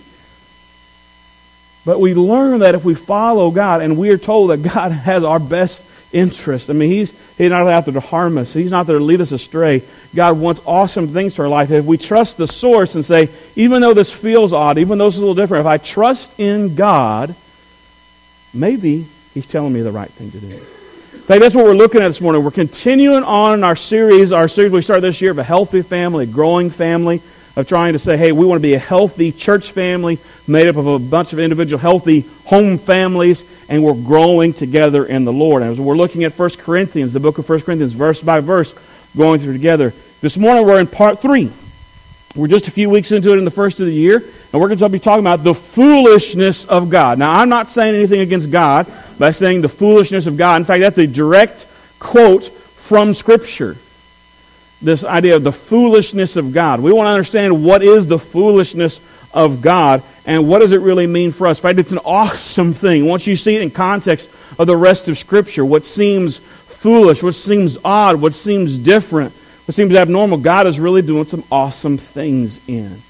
But 1.84 1.98
we 1.98 2.14
learn 2.14 2.60
that 2.60 2.76
if 2.76 2.84
we 2.84 2.94
follow 2.94 3.50
God, 3.50 3.82
and 3.82 3.98
we 3.98 4.10
are 4.10 4.18
told 4.18 4.50
that 4.50 4.58
God 4.58 4.92
has 4.92 5.24
our 5.24 5.40
best 5.40 5.84
interest. 6.12 6.70
I 6.70 6.72
mean, 6.72 6.90
He's, 6.90 7.12
he's 7.36 7.50
not 7.50 7.66
out 7.66 7.84
there 7.84 7.94
to 7.94 8.00
harm 8.00 8.38
us, 8.38 8.52
He's 8.52 8.70
not 8.70 8.86
there 8.86 8.98
to 8.98 9.04
lead 9.04 9.20
us 9.20 9.32
astray. 9.32 9.82
God 10.14 10.38
wants 10.38 10.60
awesome 10.66 11.08
things 11.08 11.34
for 11.34 11.42
our 11.42 11.48
life. 11.48 11.70
If 11.70 11.84
we 11.84 11.98
trust 11.98 12.36
the 12.36 12.46
source 12.46 12.94
and 12.94 13.04
say, 13.04 13.28
even 13.54 13.80
though 13.82 13.94
this 13.94 14.12
feels 14.12 14.52
odd, 14.52 14.78
even 14.78 14.98
though 14.98 15.06
this 15.06 15.14
is 15.14 15.18
a 15.18 15.22
little 15.22 15.34
different, 15.34 15.62
if 15.62 15.66
I 15.66 15.78
trust 15.78 16.38
in 16.38 16.74
God, 16.74 17.34
maybe 18.54 19.06
He's 19.34 19.46
telling 19.46 19.72
me 19.72 19.82
the 19.82 19.92
right 19.92 20.10
thing 20.10 20.30
to 20.30 20.40
do. 20.40 20.60
In 21.16 21.22
fact, 21.22 21.40
that's 21.40 21.54
what 21.54 21.64
we're 21.64 21.74
looking 21.74 22.00
at 22.02 22.08
this 22.08 22.20
morning. 22.20 22.44
We're 22.44 22.52
continuing 22.52 23.24
on 23.24 23.54
in 23.54 23.64
our 23.64 23.74
series, 23.74 24.30
our 24.30 24.46
series 24.46 24.70
we 24.70 24.80
started 24.80 25.02
this 25.02 25.20
year 25.20 25.32
of 25.32 25.38
a 25.38 25.44
healthy 25.44 25.82
family, 25.82 26.24
growing 26.24 26.70
family, 26.70 27.20
of 27.56 27.66
trying 27.66 27.94
to 27.94 27.98
say, 27.98 28.16
hey, 28.16 28.32
we 28.32 28.44
want 28.44 28.58
to 28.58 28.62
be 28.62 28.74
a 28.74 28.78
healthy 28.78 29.32
church 29.32 29.72
family 29.72 30.18
made 30.46 30.68
up 30.68 30.76
of 30.76 30.86
a 30.86 30.98
bunch 30.98 31.32
of 31.32 31.38
individual 31.38 31.80
healthy 31.80 32.20
home 32.44 32.78
families, 32.78 33.44
and 33.68 33.82
we're 33.82 33.94
growing 33.94 34.52
together 34.52 35.06
in 35.06 35.24
the 35.24 35.32
Lord. 35.32 35.62
And 35.62 35.72
as 35.72 35.80
we're 35.80 35.96
looking 35.96 36.24
at 36.24 36.38
1 36.38 36.50
Corinthians, 36.58 37.14
the 37.14 37.20
book 37.20 37.38
of 37.38 37.48
1 37.48 37.62
Corinthians, 37.62 37.94
verse 37.94 38.20
by 38.20 38.40
verse, 38.40 38.74
going 39.16 39.40
through 39.40 39.54
together. 39.54 39.94
This 40.20 40.36
morning 40.36 40.66
we're 40.66 40.78
in 40.78 40.86
part 40.86 41.20
three. 41.20 41.50
We're 42.34 42.48
just 42.48 42.68
a 42.68 42.70
few 42.70 42.90
weeks 42.90 43.12
into 43.12 43.32
it 43.32 43.38
in 43.38 43.46
the 43.46 43.50
first 43.50 43.80
of 43.80 43.86
the 43.86 43.94
year, 43.94 44.18
and 44.18 44.60
we're 44.60 44.68
going 44.68 44.78
to 44.78 44.88
be 44.90 44.98
talking 44.98 45.24
about 45.24 45.42
the 45.42 45.54
foolishness 45.54 46.66
of 46.66 46.90
God. 46.90 47.18
Now, 47.18 47.38
I'm 47.38 47.48
not 47.48 47.70
saying 47.70 47.94
anything 47.94 48.20
against 48.20 48.50
God 48.50 48.86
by 49.18 49.30
saying 49.30 49.62
the 49.62 49.70
foolishness 49.70 50.26
of 50.26 50.36
God. 50.36 50.56
In 50.56 50.64
fact, 50.66 50.82
that's 50.82 50.98
a 50.98 51.06
direct 51.06 51.66
quote 51.98 52.46
from 52.46 53.14
Scripture. 53.14 53.78
This 54.86 55.02
idea 55.02 55.34
of 55.34 55.42
the 55.42 55.50
foolishness 55.50 56.36
of 56.36 56.52
God. 56.52 56.78
We 56.78 56.92
want 56.92 57.08
to 57.08 57.10
understand 57.10 57.64
what 57.64 57.82
is 57.82 58.06
the 58.06 58.20
foolishness 58.20 59.00
of 59.34 59.60
God 59.60 60.04
and 60.24 60.46
what 60.46 60.60
does 60.60 60.70
it 60.70 60.80
really 60.80 61.08
mean 61.08 61.32
for 61.32 61.48
us. 61.48 61.58
Fact, 61.58 61.80
it's 61.80 61.90
an 61.90 61.98
awesome 62.04 62.72
thing. 62.72 63.04
Once 63.04 63.26
you 63.26 63.34
see 63.34 63.56
it 63.56 63.62
in 63.62 63.72
context 63.72 64.30
of 64.60 64.68
the 64.68 64.76
rest 64.76 65.08
of 65.08 65.18
Scripture, 65.18 65.64
what 65.64 65.84
seems 65.84 66.38
foolish, 66.38 67.20
what 67.20 67.34
seems 67.34 67.76
odd, 67.84 68.20
what 68.20 68.32
seems 68.32 68.78
different, 68.78 69.32
what 69.64 69.74
seems 69.74 69.92
abnormal, 69.92 70.38
God 70.38 70.68
is 70.68 70.78
really 70.78 71.02
doing 71.02 71.24
some 71.24 71.42
awesome 71.50 71.98
things 71.98 72.60
in. 72.68 73.02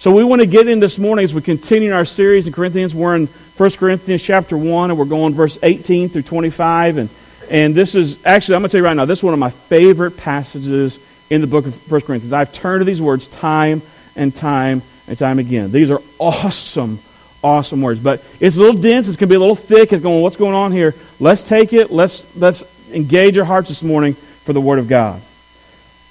So 0.00 0.10
we 0.10 0.24
want 0.24 0.40
to 0.40 0.46
get 0.46 0.66
in 0.66 0.80
this 0.80 0.98
morning 0.98 1.24
as 1.24 1.32
we 1.32 1.40
continue 1.40 1.92
our 1.92 2.04
series 2.04 2.48
in 2.48 2.52
Corinthians. 2.52 2.96
We're 2.96 3.14
in 3.14 3.28
1 3.28 3.70
Corinthians 3.70 4.24
chapter 4.24 4.58
1, 4.58 4.90
and 4.90 4.98
we're 4.98 5.04
going 5.04 5.34
verse 5.34 5.56
18 5.62 6.08
through 6.08 6.22
25. 6.22 6.96
And, 6.96 7.08
and 7.48 7.76
this 7.76 7.94
is, 7.94 8.16
actually, 8.26 8.56
I'm 8.56 8.62
going 8.62 8.70
to 8.70 8.72
tell 8.72 8.80
you 8.80 8.86
right 8.86 8.96
now, 8.96 9.04
this 9.04 9.20
is 9.20 9.22
one 9.22 9.34
of 9.34 9.38
my 9.38 9.50
favorite 9.50 10.16
passages 10.16 10.98
in 11.32 11.40
the 11.40 11.46
book 11.46 11.64
of 11.64 11.90
1 11.90 12.00
Corinthians. 12.02 12.34
I've 12.34 12.52
turned 12.52 12.82
to 12.82 12.84
these 12.84 13.00
words 13.00 13.26
time 13.26 13.80
and 14.14 14.34
time 14.34 14.82
and 15.08 15.18
time 15.18 15.38
again. 15.38 15.72
These 15.72 15.90
are 15.90 16.02
awesome, 16.18 16.98
awesome 17.42 17.80
words. 17.80 18.00
But 18.00 18.22
it's 18.38 18.56
a 18.56 18.60
little 18.60 18.78
dense. 18.78 19.08
It's 19.08 19.16
going 19.16 19.30
to 19.30 19.32
be 19.32 19.36
a 19.36 19.40
little 19.40 19.56
thick. 19.56 19.94
It's 19.94 20.02
going, 20.02 20.20
what's 20.20 20.36
going 20.36 20.54
on 20.54 20.72
here? 20.72 20.94
Let's 21.20 21.48
take 21.48 21.72
it. 21.72 21.90
Let's, 21.90 22.22
let's 22.36 22.62
engage 22.92 23.38
our 23.38 23.46
hearts 23.46 23.70
this 23.70 23.82
morning 23.82 24.12
for 24.12 24.52
the 24.52 24.60
Word 24.60 24.78
of 24.78 24.88
God. 24.88 25.22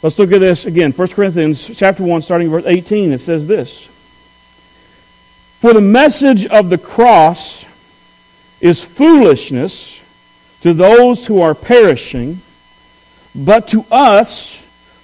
Let's 0.01 0.17
look 0.17 0.31
at 0.31 0.39
this 0.39 0.65
again. 0.65 0.91
1 0.91 1.07
Corinthians 1.09 1.69
chapter 1.77 2.01
1, 2.01 2.23
starting 2.23 2.49
verse 2.49 2.65
18. 2.65 3.11
It 3.11 3.19
says 3.19 3.45
this. 3.45 3.85
For 5.59 5.71
the 5.71 5.81
message 5.81 6.47
of 6.47 6.71
the 6.71 6.79
cross 6.79 7.63
is 8.59 8.83
foolishness 8.83 10.01
to 10.61 10.73
those 10.73 11.27
who 11.27 11.41
are 11.41 11.53
perishing, 11.53 12.41
but 13.35 13.67
to 13.67 13.85
us 13.91 14.60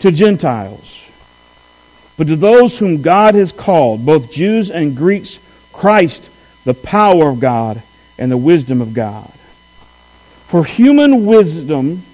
to 0.00 0.10
Gentiles. 0.10 1.10
But 2.16 2.28
to 2.28 2.36
those 2.36 2.78
whom 2.78 3.02
God 3.02 3.34
has 3.34 3.52
called, 3.52 4.06
both 4.06 4.30
Jews 4.30 4.70
and 4.70 4.96
Greeks, 4.96 5.40
Christ, 5.72 6.28
the 6.64 6.74
power 6.74 7.28
of 7.28 7.40
God 7.40 7.82
and 8.18 8.30
the 8.30 8.36
wisdom 8.36 8.80
of 8.80 8.94
God. 8.94 9.30
For 10.48 10.64
human 10.64 11.26
wisdom, 11.26 12.04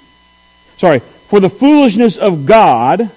sorry, 0.78 1.00
for 1.00 1.40
the 1.40 1.50
foolishness 1.50 2.16
of 2.16 2.46
God 2.46 3.10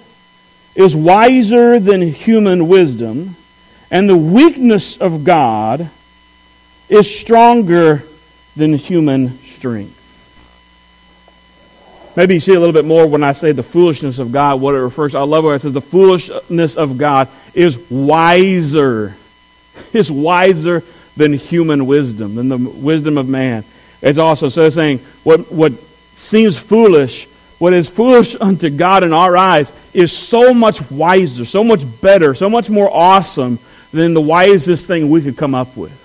is 0.76 0.96
wiser 0.96 1.80
than 1.80 2.02
human 2.02 2.68
wisdom, 2.68 3.36
and 3.90 4.10
the 4.10 4.18
weakness 4.18 4.98
of 4.98 5.24
God 5.24 5.90
is 6.90 7.20
stronger 7.20 8.04
than 8.56 8.74
human 8.74 9.38
strength. 9.40 10.00
Maybe 12.16 12.36
you 12.36 12.40
see 12.40 12.54
a 12.54 12.60
little 12.60 12.74
bit 12.74 12.86
more 12.86 13.08
when 13.08 13.24
I 13.24 13.32
say 13.32 13.54
the 13.54 13.64
foolishness 13.64 14.20
of 14.20 14.32
God, 14.32 14.62
what 14.62 14.76
it 14.76 14.80
refers 14.80 15.14
to. 15.14 15.20
I 15.20 15.24
love 15.24 15.44
where 15.44 15.56
it 15.56 15.62
says 15.62 15.74
the 15.74 15.82
foolishness 15.82 16.78
of 16.78 16.98
God 16.98 17.28
is 17.54 17.78
wiser. 17.90 19.16
Is 19.94 20.12
wiser 20.12 20.84
than 21.18 21.34
human 21.34 21.88
wisdom, 21.88 22.36
than 22.36 22.50
the 22.50 22.58
wisdom 22.58 23.18
of 23.18 23.28
man. 23.28 23.64
It's 24.02 24.20
also 24.20 24.50
so 24.50 24.70
saying 24.70 25.00
what 25.24 25.52
what 25.52 25.74
seems 26.16 26.58
foolish, 26.58 27.28
what 27.58 27.74
is 27.74 27.90
foolish 27.90 28.36
unto 28.42 28.70
God 28.70 29.04
in 29.04 29.14
our 29.14 29.36
eyes 29.36 29.72
is 29.94 30.12
so 30.16 30.54
much 30.54 30.92
wiser, 30.92 31.46
so 31.46 31.64
much 31.64 31.84
better, 32.02 32.36
so 32.36 32.50
much 32.50 32.70
more 32.70 32.90
awesome 32.92 33.58
than 33.92 34.14
the 34.14 34.22
wisest 34.22 34.86
thing 34.86 35.10
we 35.10 35.22
could 35.22 35.38
come 35.38 35.56
up 35.56 35.76
with. 35.76 36.00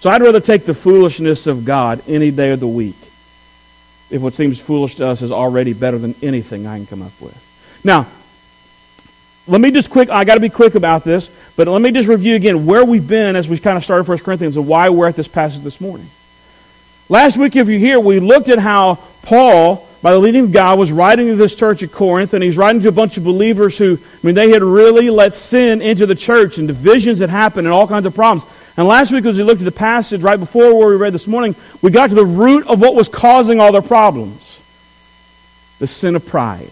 So 0.00 0.10
I'd 0.10 0.22
rather 0.22 0.40
take 0.40 0.66
the 0.66 0.74
foolishness 0.74 1.46
of 1.46 1.64
God 1.64 2.02
any 2.06 2.30
day 2.30 2.52
of 2.52 2.60
the 2.60 2.68
week 2.68 2.96
if 4.10 4.22
what 4.22 4.34
seems 4.34 4.58
foolish 4.58 4.96
to 4.96 5.06
us 5.06 5.22
is 5.22 5.32
already 5.32 5.72
better 5.72 5.98
than 5.98 6.14
anything 6.22 6.66
I 6.66 6.78
can 6.78 6.86
come 6.86 7.02
up 7.02 7.12
with. 7.20 7.36
Now, 7.84 8.06
let 9.46 9.60
me 9.60 9.70
just 9.70 9.90
quick, 9.90 10.10
I 10.10 10.24
got 10.24 10.34
to 10.34 10.40
be 10.40 10.50
quick 10.50 10.74
about 10.74 11.04
this, 11.04 11.30
but 11.56 11.68
let 11.68 11.80
me 11.80 11.90
just 11.90 12.08
review 12.08 12.36
again 12.36 12.66
where 12.66 12.84
we've 12.84 13.06
been 13.06 13.34
as 13.34 13.48
we 13.48 13.58
kind 13.58 13.78
of 13.78 13.84
started 13.84 14.06
1 14.06 14.18
Corinthians 14.18 14.56
and 14.56 14.66
why 14.66 14.90
we're 14.90 15.08
at 15.08 15.16
this 15.16 15.28
passage 15.28 15.62
this 15.62 15.80
morning. 15.80 16.08
Last 17.08 17.38
week, 17.38 17.56
if 17.56 17.68
you're 17.68 17.78
here, 17.78 17.98
we 17.98 18.20
looked 18.20 18.50
at 18.50 18.58
how 18.58 18.98
Paul, 19.22 19.88
by 20.02 20.12
the 20.12 20.18
leading 20.18 20.44
of 20.44 20.52
God, 20.52 20.78
was 20.78 20.92
writing 20.92 21.28
to 21.28 21.36
this 21.36 21.54
church 21.54 21.82
at 21.82 21.90
Corinth, 21.90 22.34
and 22.34 22.44
he's 22.44 22.58
writing 22.58 22.82
to 22.82 22.88
a 22.88 22.92
bunch 22.92 23.16
of 23.16 23.24
believers 23.24 23.78
who, 23.78 23.98
I 23.98 24.26
mean, 24.26 24.34
they 24.34 24.50
had 24.50 24.62
really 24.62 25.08
let 25.08 25.34
sin 25.34 25.80
into 25.80 26.04
the 26.04 26.14
church, 26.14 26.58
and 26.58 26.68
divisions 26.68 27.20
had 27.20 27.30
happened, 27.30 27.66
and 27.66 27.72
all 27.72 27.88
kinds 27.88 28.04
of 28.04 28.14
problems. 28.14 28.44
And 28.78 28.86
last 28.86 29.10
week, 29.10 29.24
as 29.24 29.36
we 29.36 29.42
looked 29.42 29.60
at 29.60 29.64
the 29.64 29.72
passage 29.72 30.22
right 30.22 30.38
before 30.38 30.72
where 30.78 30.88
we 30.88 30.94
read 30.94 31.12
this 31.12 31.26
morning, 31.26 31.56
we 31.82 31.90
got 31.90 32.10
to 32.10 32.14
the 32.14 32.24
root 32.24 32.64
of 32.68 32.80
what 32.80 32.94
was 32.94 33.08
causing 33.08 33.58
all 33.58 33.72
their 33.72 33.82
problems 33.82 34.60
the 35.80 35.86
sin 35.88 36.14
of 36.14 36.24
pride. 36.24 36.70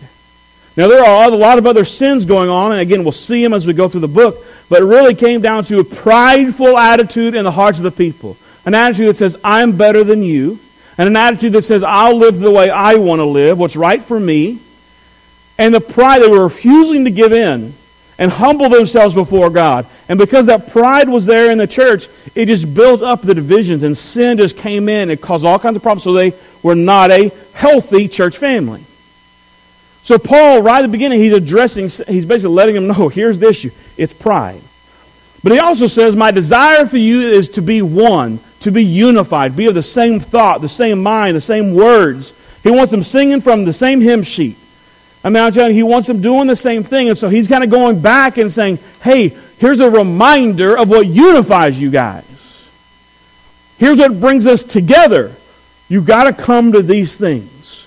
Now, 0.76 0.86
there 0.86 1.04
are 1.04 1.28
a 1.28 1.34
lot 1.34 1.58
of 1.58 1.66
other 1.66 1.84
sins 1.84 2.24
going 2.24 2.48
on, 2.48 2.70
and 2.70 2.80
again, 2.80 3.02
we'll 3.02 3.10
see 3.10 3.42
them 3.42 3.52
as 3.52 3.66
we 3.66 3.72
go 3.72 3.88
through 3.88 4.02
the 4.02 4.08
book, 4.08 4.44
but 4.68 4.82
it 4.82 4.84
really 4.84 5.14
came 5.16 5.40
down 5.40 5.64
to 5.64 5.80
a 5.80 5.84
prideful 5.84 6.78
attitude 6.78 7.34
in 7.34 7.42
the 7.42 7.50
hearts 7.50 7.78
of 7.78 7.84
the 7.84 7.90
people. 7.90 8.36
An 8.64 8.74
attitude 8.74 9.08
that 9.08 9.16
says, 9.16 9.36
I'm 9.42 9.76
better 9.76 10.04
than 10.04 10.22
you, 10.22 10.60
and 10.98 11.08
an 11.08 11.16
attitude 11.16 11.54
that 11.54 11.62
says, 11.62 11.82
I'll 11.82 12.16
live 12.16 12.38
the 12.38 12.52
way 12.52 12.70
I 12.70 12.94
want 12.96 13.18
to 13.18 13.24
live, 13.24 13.58
what's 13.58 13.76
right 13.76 14.02
for 14.02 14.18
me. 14.18 14.60
And 15.58 15.74
the 15.74 15.80
pride, 15.80 16.22
they 16.22 16.28
were 16.28 16.44
refusing 16.44 17.04
to 17.04 17.10
give 17.10 17.32
in 17.32 17.74
and 18.18 18.30
humble 18.30 18.68
themselves 18.68 19.14
before 19.14 19.50
God. 19.50 19.86
And 20.08 20.18
because 20.18 20.46
that 20.46 20.70
pride 20.70 21.08
was 21.08 21.26
there 21.26 21.50
in 21.50 21.58
the 21.58 21.66
church, 21.66 22.08
it 22.34 22.46
just 22.46 22.72
built 22.72 23.02
up 23.02 23.22
the 23.22 23.34
divisions, 23.34 23.82
and 23.82 23.96
sin 23.96 24.38
just 24.38 24.56
came 24.56 24.88
in. 24.88 25.10
It 25.10 25.20
caused 25.20 25.44
all 25.44 25.58
kinds 25.58 25.76
of 25.76 25.82
problems, 25.82 26.04
so 26.04 26.12
they 26.12 26.32
were 26.62 26.74
not 26.74 27.10
a 27.10 27.30
healthy 27.52 28.08
church 28.08 28.38
family. 28.38 28.84
So, 30.02 30.18
Paul, 30.18 30.62
right 30.62 30.78
at 30.78 30.82
the 30.82 30.88
beginning, 30.88 31.18
he's 31.18 31.32
addressing, 31.32 31.84
he's 32.06 32.24
basically 32.26 32.54
letting 32.54 32.74
them 32.74 32.86
know 32.86 33.08
here's 33.12 33.38
the 33.38 33.48
issue 33.48 33.70
it's 33.96 34.12
pride. 34.12 34.62
But 35.42 35.52
he 35.52 35.58
also 35.58 35.86
says, 35.86 36.16
My 36.16 36.30
desire 36.30 36.86
for 36.86 36.96
you 36.96 37.20
is 37.20 37.50
to 37.50 37.62
be 37.62 37.82
one, 37.82 38.40
to 38.60 38.72
be 38.72 38.84
unified, 38.84 39.56
be 39.56 39.66
of 39.66 39.74
the 39.74 39.82
same 39.82 40.20
thought, 40.20 40.60
the 40.60 40.68
same 40.68 41.02
mind, 41.02 41.36
the 41.36 41.40
same 41.40 41.74
words. 41.74 42.32
He 42.62 42.70
wants 42.70 42.90
them 42.90 43.04
singing 43.04 43.40
from 43.40 43.64
the 43.64 43.72
same 43.72 44.00
hymn 44.00 44.24
sheet. 44.24 44.56
I'm 45.34 45.52
telling 45.52 45.70
you, 45.70 45.76
he 45.76 45.82
wants 45.82 46.06
them 46.06 46.20
doing 46.20 46.46
the 46.46 46.56
same 46.56 46.82
thing. 46.82 47.08
And 47.08 47.16
so 47.18 47.28
he's 47.28 47.48
kind 47.48 47.64
of 47.64 47.70
going 47.70 48.00
back 48.00 48.36
and 48.36 48.52
saying, 48.52 48.78
hey, 49.02 49.28
here's 49.58 49.80
a 49.80 49.90
reminder 49.90 50.76
of 50.76 50.90
what 50.90 51.06
unifies 51.06 51.80
you 51.80 51.90
guys. 51.90 52.68
Here's 53.78 53.98
what 53.98 54.20
brings 54.20 54.46
us 54.46 54.62
together. 54.62 55.32
You've 55.88 56.06
got 56.06 56.24
to 56.24 56.32
come 56.32 56.72
to 56.72 56.82
these 56.82 57.16
things. 57.16 57.86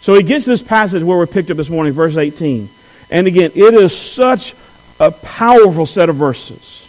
So 0.00 0.14
he 0.14 0.22
gets 0.22 0.44
this 0.44 0.60
passage 0.60 1.02
where 1.02 1.18
we 1.18 1.26
picked 1.26 1.50
up 1.50 1.56
this 1.56 1.70
morning, 1.70 1.92
verse 1.92 2.16
18. 2.16 2.68
And 3.10 3.26
again, 3.26 3.52
it 3.54 3.74
is 3.74 3.96
such 3.96 4.54
a 5.00 5.10
powerful 5.10 5.86
set 5.86 6.08
of 6.08 6.16
verses. 6.16 6.86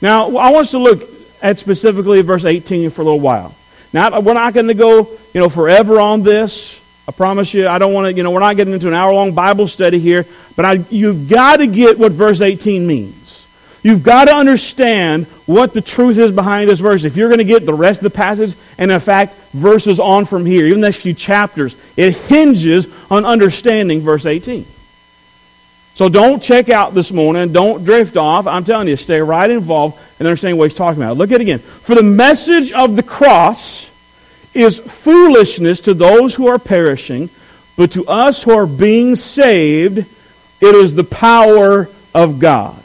Now, 0.00 0.26
I 0.36 0.50
want 0.50 0.66
us 0.66 0.70
to 0.72 0.78
look 0.78 1.08
at 1.42 1.58
specifically 1.58 2.20
verse 2.22 2.44
18 2.44 2.90
for 2.90 3.02
a 3.02 3.04
little 3.04 3.20
while. 3.20 3.54
Now, 3.92 4.20
we're 4.20 4.34
not 4.34 4.54
going 4.54 4.68
to 4.68 4.74
go, 4.74 5.08
you 5.32 5.40
know, 5.40 5.48
forever 5.48 5.98
on 6.00 6.22
this. 6.22 6.80
I 7.06 7.12
promise 7.12 7.52
you, 7.52 7.68
I 7.68 7.78
don't 7.78 7.92
want 7.92 8.06
to, 8.06 8.12
you 8.14 8.22
know, 8.22 8.30
we're 8.30 8.40
not 8.40 8.56
getting 8.56 8.72
into 8.72 8.88
an 8.88 8.94
hour 8.94 9.12
long 9.12 9.34
Bible 9.34 9.68
study 9.68 9.98
here, 9.98 10.26
but 10.56 10.64
I, 10.64 10.72
you've 10.90 11.28
got 11.28 11.56
to 11.58 11.66
get 11.66 11.98
what 11.98 12.12
verse 12.12 12.40
18 12.40 12.86
means. 12.86 13.46
You've 13.82 14.02
got 14.02 14.26
to 14.26 14.34
understand 14.34 15.26
what 15.44 15.74
the 15.74 15.82
truth 15.82 16.16
is 16.16 16.32
behind 16.32 16.70
this 16.70 16.80
verse. 16.80 17.04
If 17.04 17.18
you're 17.18 17.28
going 17.28 17.38
to 17.38 17.44
get 17.44 17.66
the 17.66 17.74
rest 17.74 17.98
of 17.98 18.04
the 18.04 18.16
passage, 18.16 18.54
and 18.78 18.90
in 18.90 18.98
fact, 19.00 19.34
verses 19.52 20.00
on 20.00 20.24
from 20.24 20.46
here, 20.46 20.64
even 20.66 20.80
the 20.80 20.86
next 20.86 21.02
few 21.02 21.12
chapters, 21.12 21.76
it 21.94 22.16
hinges 22.16 22.86
on 23.10 23.26
understanding 23.26 24.00
verse 24.00 24.24
18. 24.24 24.64
So 25.94 26.08
don't 26.08 26.42
check 26.42 26.70
out 26.70 26.94
this 26.94 27.12
morning. 27.12 27.52
Don't 27.52 27.84
drift 27.84 28.16
off. 28.16 28.46
I'm 28.46 28.64
telling 28.64 28.88
you, 28.88 28.96
stay 28.96 29.20
right 29.20 29.48
involved 29.48 30.00
and 30.18 30.26
understand 30.26 30.56
what 30.56 30.70
he's 30.70 30.78
talking 30.78 31.00
about. 31.00 31.18
Look 31.18 31.30
at 31.30 31.36
it 31.36 31.42
again. 31.42 31.58
For 31.58 31.94
the 31.94 32.02
message 32.02 32.72
of 32.72 32.96
the 32.96 33.02
cross 33.02 33.88
is 34.54 34.78
foolishness 34.78 35.80
to 35.82 35.94
those 35.94 36.34
who 36.34 36.48
are 36.48 36.58
perishing, 36.58 37.28
but 37.76 37.92
to 37.92 38.06
us 38.06 38.42
who 38.42 38.52
are 38.52 38.66
being 38.66 39.16
saved, 39.16 39.98
it 39.98 40.74
is 40.74 40.94
the 40.94 41.04
power 41.04 41.88
of 42.14 42.38
God. 42.38 42.80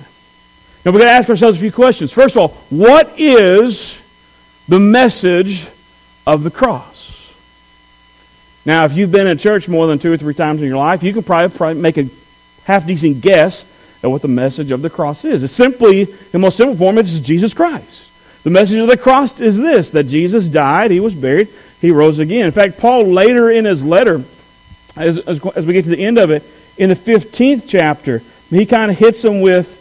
Now 0.83 0.91
we're 0.91 0.99
going 0.99 1.09
to 1.09 1.15
ask 1.15 1.29
ourselves 1.29 1.57
a 1.57 1.61
few 1.61 1.71
questions. 1.71 2.11
First 2.11 2.35
of 2.35 2.41
all, 2.41 2.47
what 2.69 3.19
is 3.19 3.99
the 4.67 4.79
message 4.79 5.67
of 6.25 6.43
the 6.43 6.51
cross? 6.51 7.33
Now, 8.65 8.85
if 8.85 8.95
you've 8.95 9.11
been 9.11 9.27
in 9.27 9.37
church 9.37 9.67
more 9.67 9.87
than 9.87 9.99
two 9.99 10.11
or 10.11 10.17
three 10.17 10.33
times 10.33 10.61
in 10.61 10.67
your 10.67 10.77
life, 10.77 11.03
you 11.03 11.13
can 11.13 11.23
probably, 11.23 11.55
probably 11.55 11.81
make 11.81 11.97
a 11.97 12.07
half 12.65 12.85
decent 12.85 13.21
guess 13.21 13.65
at 14.03 14.09
what 14.09 14.21
the 14.21 14.27
message 14.27 14.71
of 14.71 14.81
the 14.81 14.89
cross 14.89 15.25
is. 15.25 15.43
It's 15.43 15.53
simply, 15.53 16.07
in 16.33 16.41
most 16.41 16.57
simple 16.57 16.75
form, 16.75 16.97
it's 16.97 17.19
Jesus 17.19 17.53
Christ. 17.53 18.08
The 18.43 18.49
message 18.49 18.77
of 18.77 18.87
the 18.87 18.97
cross 18.97 19.41
is 19.41 19.57
this 19.57 19.91
that 19.91 20.05
Jesus 20.05 20.47
died, 20.49 20.91
he 20.91 20.99
was 20.99 21.13
buried, 21.13 21.49
he 21.81 21.91
rose 21.91 22.19
again. 22.19 22.45
In 22.45 22.51
fact, 22.51 22.77
Paul 22.77 23.05
later 23.05 23.49
in 23.49 23.65
his 23.65 23.83
letter, 23.83 24.23
as, 24.95 25.17
as, 25.19 25.45
as 25.55 25.65
we 25.65 25.73
get 25.73 25.83
to 25.83 25.89
the 25.89 26.03
end 26.03 26.17
of 26.17 26.31
it, 26.31 26.43
in 26.77 26.89
the 26.89 26.95
15th 26.95 27.65
chapter, 27.67 28.21
he 28.49 28.65
kind 28.65 28.89
of 28.89 28.97
hits 28.97 29.21
them 29.21 29.41
with 29.41 29.75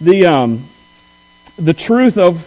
the, 0.00 0.26
um, 0.26 0.64
the 1.56 1.74
truth 1.74 2.16
of 2.16 2.44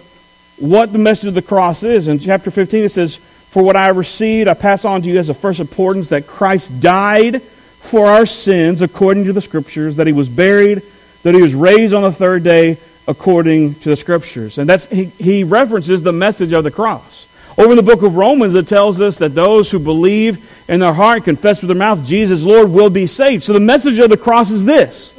what 0.58 0.92
the 0.92 0.98
message 0.98 1.28
of 1.28 1.34
the 1.34 1.42
cross 1.42 1.84
is. 1.84 2.08
In 2.08 2.20
chapter 2.20 2.51
15, 2.51 2.86
it 2.86 2.89
says, 2.89 3.18
For 3.18 3.62
what 3.62 3.75
I 3.75 3.89
received, 3.89 4.48
I 4.48 4.54
pass 4.54 4.86
on 4.86 5.01
to 5.01 5.10
you 5.10 5.20
as 5.20 5.30
of 5.30 5.38
first 5.38 5.60
importance 5.60 6.10
that 6.10 6.28
Christ 6.28 6.80
died 6.80 7.42
for 7.42 8.08
our 8.08 8.25
sins 8.25 8.82
according 8.82 9.25
to 9.25 9.34
the 9.34 9.42
Scriptures, 9.42 9.96
that 9.96 10.08
he 10.08 10.13
was 10.13 10.30
buried, 10.30 10.84
that 11.24 11.36
he 11.36 11.42
was 11.42 11.56
raised 11.56 11.94
on 11.94 12.04
the 12.04 12.12
third 12.12 12.44
day 12.44 12.78
according 13.10 13.74
to 13.74 13.89
the 13.89 13.96
Scriptures. 13.96 14.60
And 14.60 14.70
that's, 14.70 14.86
he, 14.86 15.06
he 15.06 15.44
references 15.44 16.04
the 16.04 16.13
message 16.13 16.54
of 16.54 16.63
the 16.63 16.70
cross. 16.70 17.25
Over 17.58 17.72
in 17.72 17.75
the 17.75 17.84
book 17.84 18.04
of 18.04 18.16
Romans, 18.16 18.54
it 18.54 18.68
tells 18.68 19.01
us 19.01 19.18
that 19.18 19.34
those 19.36 19.72
who 19.72 19.80
believe 19.80 20.48
in 20.70 20.80
their 20.80 20.94
heart, 20.94 21.24
confess 21.24 21.62
with 21.62 21.70
their 21.70 21.78
mouth, 21.78 22.06
Jesus 22.06 22.44
Lord, 22.44 22.70
will 22.70 22.92
be 22.92 23.08
saved. 23.08 23.44
So 23.44 23.51
the 23.51 23.60
message 23.60 23.98
of 23.98 24.12
the 24.12 24.16
cross 24.16 24.51
is 24.51 24.63
this 24.63 25.13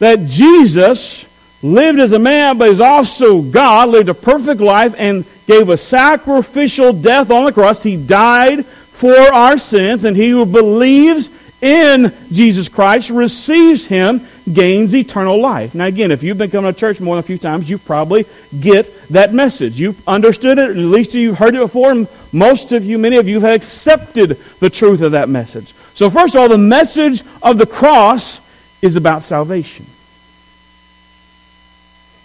that 0.00 0.26
Jesus 0.26 1.24
lived 1.62 2.00
as 2.00 2.10
a 2.10 2.18
man, 2.18 2.58
but 2.58 2.68
is 2.68 2.80
also 2.80 3.40
God, 3.40 3.90
lived 3.90 4.08
a 4.08 4.14
perfect 4.14 4.60
life, 4.60 4.94
and 4.98 5.24
gave 5.46 5.68
a 5.68 5.76
sacrificial 5.76 6.92
death 6.92 7.30
on 7.30 7.44
the 7.44 7.52
cross. 7.52 7.82
He 7.82 7.96
died 7.96 8.66
for 8.66 9.16
our 9.16 9.56
sins, 9.56 10.04
and 10.04 10.16
he 10.16 10.30
who 10.30 10.44
believes 10.44 11.30
in 11.64 12.12
Jesus 12.30 12.68
Christ 12.68 13.08
receives 13.08 13.86
him 13.86 14.26
gains 14.52 14.94
eternal 14.94 15.40
life. 15.40 15.74
Now, 15.74 15.86
again, 15.86 16.10
if 16.10 16.22
you've 16.22 16.36
been 16.36 16.50
coming 16.50 16.72
to 16.72 16.78
church 16.78 17.00
more 17.00 17.16
than 17.16 17.24
a 17.24 17.26
few 17.26 17.38
times, 17.38 17.70
you 17.70 17.78
probably 17.78 18.26
get 18.60 19.08
that 19.08 19.32
message. 19.32 19.80
You've 19.80 20.06
understood 20.06 20.58
it, 20.58 20.70
at 20.70 20.76
least 20.76 21.14
you've 21.14 21.38
heard 21.38 21.54
it 21.54 21.60
before, 21.60 21.90
and 21.90 22.06
most 22.32 22.72
of 22.72 22.84
you, 22.84 22.98
many 22.98 23.16
of 23.16 23.26
you, 23.26 23.40
have 23.40 23.54
accepted 23.54 24.38
the 24.60 24.68
truth 24.68 25.00
of 25.00 25.12
that 25.12 25.30
message. 25.30 25.72
So, 25.94 26.10
first 26.10 26.34
of 26.34 26.42
all, 26.42 26.48
the 26.50 26.58
message 26.58 27.22
of 27.42 27.56
the 27.56 27.66
cross 27.66 28.40
is 28.82 28.96
about 28.96 29.22
salvation. 29.22 29.86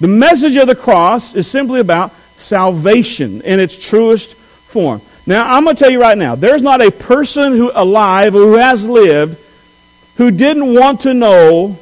The 0.01 0.09
message 0.09 0.57
of 0.57 0.67
the 0.67 0.75
cross 0.75 1.35
is 1.35 1.49
simply 1.49 1.79
about 1.79 2.13
salvation 2.35 3.41
in 3.41 3.61
its 3.61 3.77
truest 3.77 4.33
form. 4.33 5.01
Now, 5.29 5.55
I'm 5.55 5.63
going 5.63 5.75
to 5.75 5.79
tell 5.79 5.91
you 5.91 6.01
right 6.01 6.17
now, 6.17 6.33
there's 6.33 6.63
not 6.63 6.81
a 6.81 6.89
person 6.89 7.53
who 7.53 7.71
alive 7.71 8.33
who 8.33 8.53
has 8.53 8.87
lived 8.87 9.37
who 10.15 10.31
didn't 10.31 10.73
want 10.73 11.01
to 11.01 11.13
know 11.13 11.77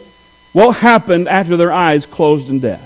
what 0.51 0.73
happened 0.73 1.29
after 1.29 1.55
their 1.55 1.71
eyes 1.71 2.05
closed 2.05 2.49
in 2.49 2.59
death. 2.59 2.83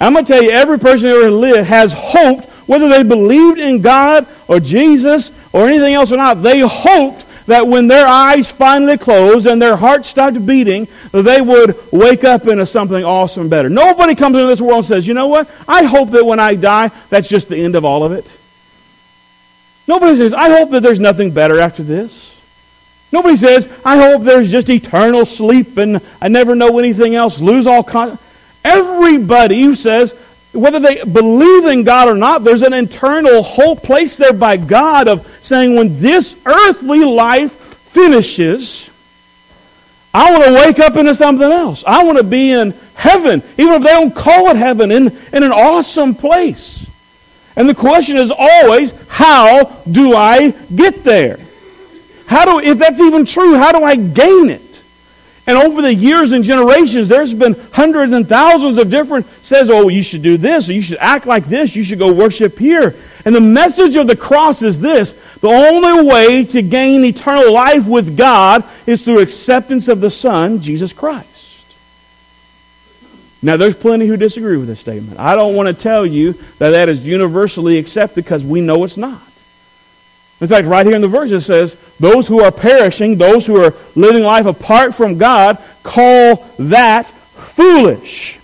I'm 0.00 0.14
going 0.14 0.24
to 0.24 0.32
tell 0.32 0.42
you, 0.42 0.50
every 0.52 0.78
person 0.78 1.10
who 1.10 1.20
ever 1.20 1.30
lived 1.30 1.68
has 1.68 1.92
hoped, 1.92 2.48
whether 2.66 2.88
they 2.88 3.02
believed 3.02 3.58
in 3.58 3.82
God 3.82 4.26
or 4.48 4.58
Jesus 4.58 5.30
or 5.52 5.68
anything 5.68 5.92
else 5.92 6.10
or 6.12 6.16
not, 6.16 6.42
they 6.42 6.60
hoped 6.60 7.22
that 7.44 7.68
when 7.68 7.88
their 7.88 8.06
eyes 8.06 8.50
finally 8.50 8.96
closed 8.96 9.46
and 9.46 9.60
their 9.60 9.76
hearts 9.76 10.08
started 10.08 10.46
beating, 10.46 10.88
they 11.12 11.42
would 11.42 11.76
wake 11.92 12.24
up 12.24 12.46
into 12.46 12.64
something 12.64 13.04
awesome 13.04 13.42
and 13.42 13.50
better. 13.50 13.68
Nobody 13.68 14.14
comes 14.14 14.34
into 14.34 14.46
this 14.46 14.62
world 14.62 14.78
and 14.78 14.86
says, 14.86 15.06
you 15.06 15.12
know 15.12 15.28
what? 15.28 15.46
I 15.68 15.82
hope 15.82 16.12
that 16.12 16.24
when 16.24 16.40
I 16.40 16.54
die, 16.54 16.90
that's 17.10 17.28
just 17.28 17.50
the 17.50 17.58
end 17.58 17.74
of 17.76 17.84
all 17.84 18.02
of 18.02 18.12
it. 18.12 18.26
Nobody 19.86 20.16
says, 20.16 20.32
I 20.32 20.50
hope 20.50 20.70
that 20.70 20.82
there's 20.82 21.00
nothing 21.00 21.32
better 21.32 21.60
after 21.60 21.82
this. 21.82 22.30
Nobody 23.12 23.36
says, 23.36 23.68
I 23.84 23.98
hope 23.98 24.22
there's 24.22 24.50
just 24.50 24.70
eternal 24.70 25.26
sleep 25.26 25.76
and 25.76 26.00
I 26.20 26.28
never 26.28 26.54
know 26.54 26.78
anything 26.78 27.14
else, 27.14 27.40
lose 27.40 27.66
all 27.66 27.82
con. 27.82 28.18
Everybody 28.64 29.60
who 29.62 29.74
says, 29.74 30.14
whether 30.52 30.80
they 30.80 31.02
believe 31.04 31.66
in 31.66 31.84
God 31.84 32.08
or 32.08 32.14
not, 32.14 32.44
there's 32.44 32.62
an 32.62 32.72
internal 32.72 33.42
hope 33.42 33.82
placed 33.82 34.18
there 34.18 34.32
by 34.32 34.56
God 34.56 35.08
of 35.08 35.26
saying, 35.42 35.76
when 35.76 36.00
this 36.00 36.36
earthly 36.46 37.04
life 37.04 37.52
finishes, 37.52 38.88
I 40.14 40.30
want 40.30 40.44
to 40.44 40.52
wake 40.54 40.78
up 40.78 40.96
into 40.96 41.14
something 41.14 41.50
else. 41.50 41.84
I 41.86 42.04
want 42.04 42.18
to 42.18 42.24
be 42.24 42.50
in 42.50 42.74
heaven, 42.94 43.42
even 43.58 43.74
if 43.74 43.82
they 43.82 43.88
don't 43.88 44.14
call 44.14 44.48
it 44.50 44.56
heaven, 44.56 44.90
in, 44.90 45.08
in 45.32 45.42
an 45.42 45.52
awesome 45.52 46.14
place. 46.14 46.86
And 47.56 47.68
the 47.68 47.74
question 47.74 48.16
is 48.16 48.32
always, 48.36 48.94
how 49.08 49.64
do 49.90 50.14
I 50.14 50.50
get 50.74 51.04
there? 51.04 51.38
How 52.26 52.44
do, 52.44 52.66
if 52.66 52.78
that's 52.78 53.00
even 53.00 53.26
true, 53.26 53.56
how 53.56 53.72
do 53.72 53.84
I 53.84 53.96
gain 53.96 54.48
it? 54.48 54.72
And 55.46 55.58
over 55.58 55.82
the 55.82 55.92
years 55.92 56.30
and 56.32 56.44
generations, 56.44 57.08
there's 57.08 57.34
been 57.34 57.54
hundreds 57.72 58.12
and 58.12 58.28
thousands 58.28 58.78
of 58.78 58.90
different 58.90 59.26
says, 59.44 59.70
oh, 59.70 59.88
you 59.88 60.02
should 60.02 60.22
do 60.22 60.36
this, 60.36 60.68
or 60.70 60.72
you 60.72 60.82
should 60.82 60.98
act 60.98 61.26
like 61.26 61.46
this, 61.46 61.74
you 61.74 61.82
should 61.82 61.98
go 61.98 62.12
worship 62.12 62.58
here. 62.58 62.94
And 63.24 63.34
the 63.34 63.40
message 63.40 63.96
of 63.96 64.06
the 64.06 64.16
cross 64.16 64.62
is 64.62 64.78
this 64.78 65.12
the 65.40 65.48
only 65.48 66.08
way 66.08 66.44
to 66.44 66.62
gain 66.62 67.04
eternal 67.04 67.52
life 67.52 67.86
with 67.86 68.16
God 68.16 68.64
is 68.86 69.02
through 69.02 69.18
acceptance 69.18 69.88
of 69.88 70.00
the 70.00 70.10
Son, 70.10 70.60
Jesus 70.60 70.92
Christ. 70.92 71.31
Now, 73.42 73.56
there's 73.56 73.74
plenty 73.74 74.06
who 74.06 74.16
disagree 74.16 74.56
with 74.56 74.68
this 74.68 74.78
statement. 74.78 75.18
I 75.18 75.34
don't 75.34 75.56
want 75.56 75.66
to 75.66 75.74
tell 75.74 76.06
you 76.06 76.34
that 76.58 76.70
that 76.70 76.88
is 76.88 77.04
universally 77.04 77.76
accepted 77.78 78.24
because 78.24 78.44
we 78.44 78.60
know 78.60 78.84
it's 78.84 78.96
not. 78.96 79.20
In 80.40 80.46
fact, 80.48 80.66
right 80.66 80.86
here 80.86 80.94
in 80.94 81.02
the 81.02 81.08
verse 81.08 81.30
it 81.32 81.40
says, 81.40 81.76
those 81.98 82.26
who 82.28 82.40
are 82.40 82.52
perishing, 82.52 83.16
those 83.16 83.46
who 83.46 83.62
are 83.62 83.74
living 83.94 84.22
life 84.22 84.46
apart 84.46 84.94
from 84.94 85.18
God, 85.18 85.58
call 85.82 86.44
that 86.58 87.08
foolish. 87.08 88.38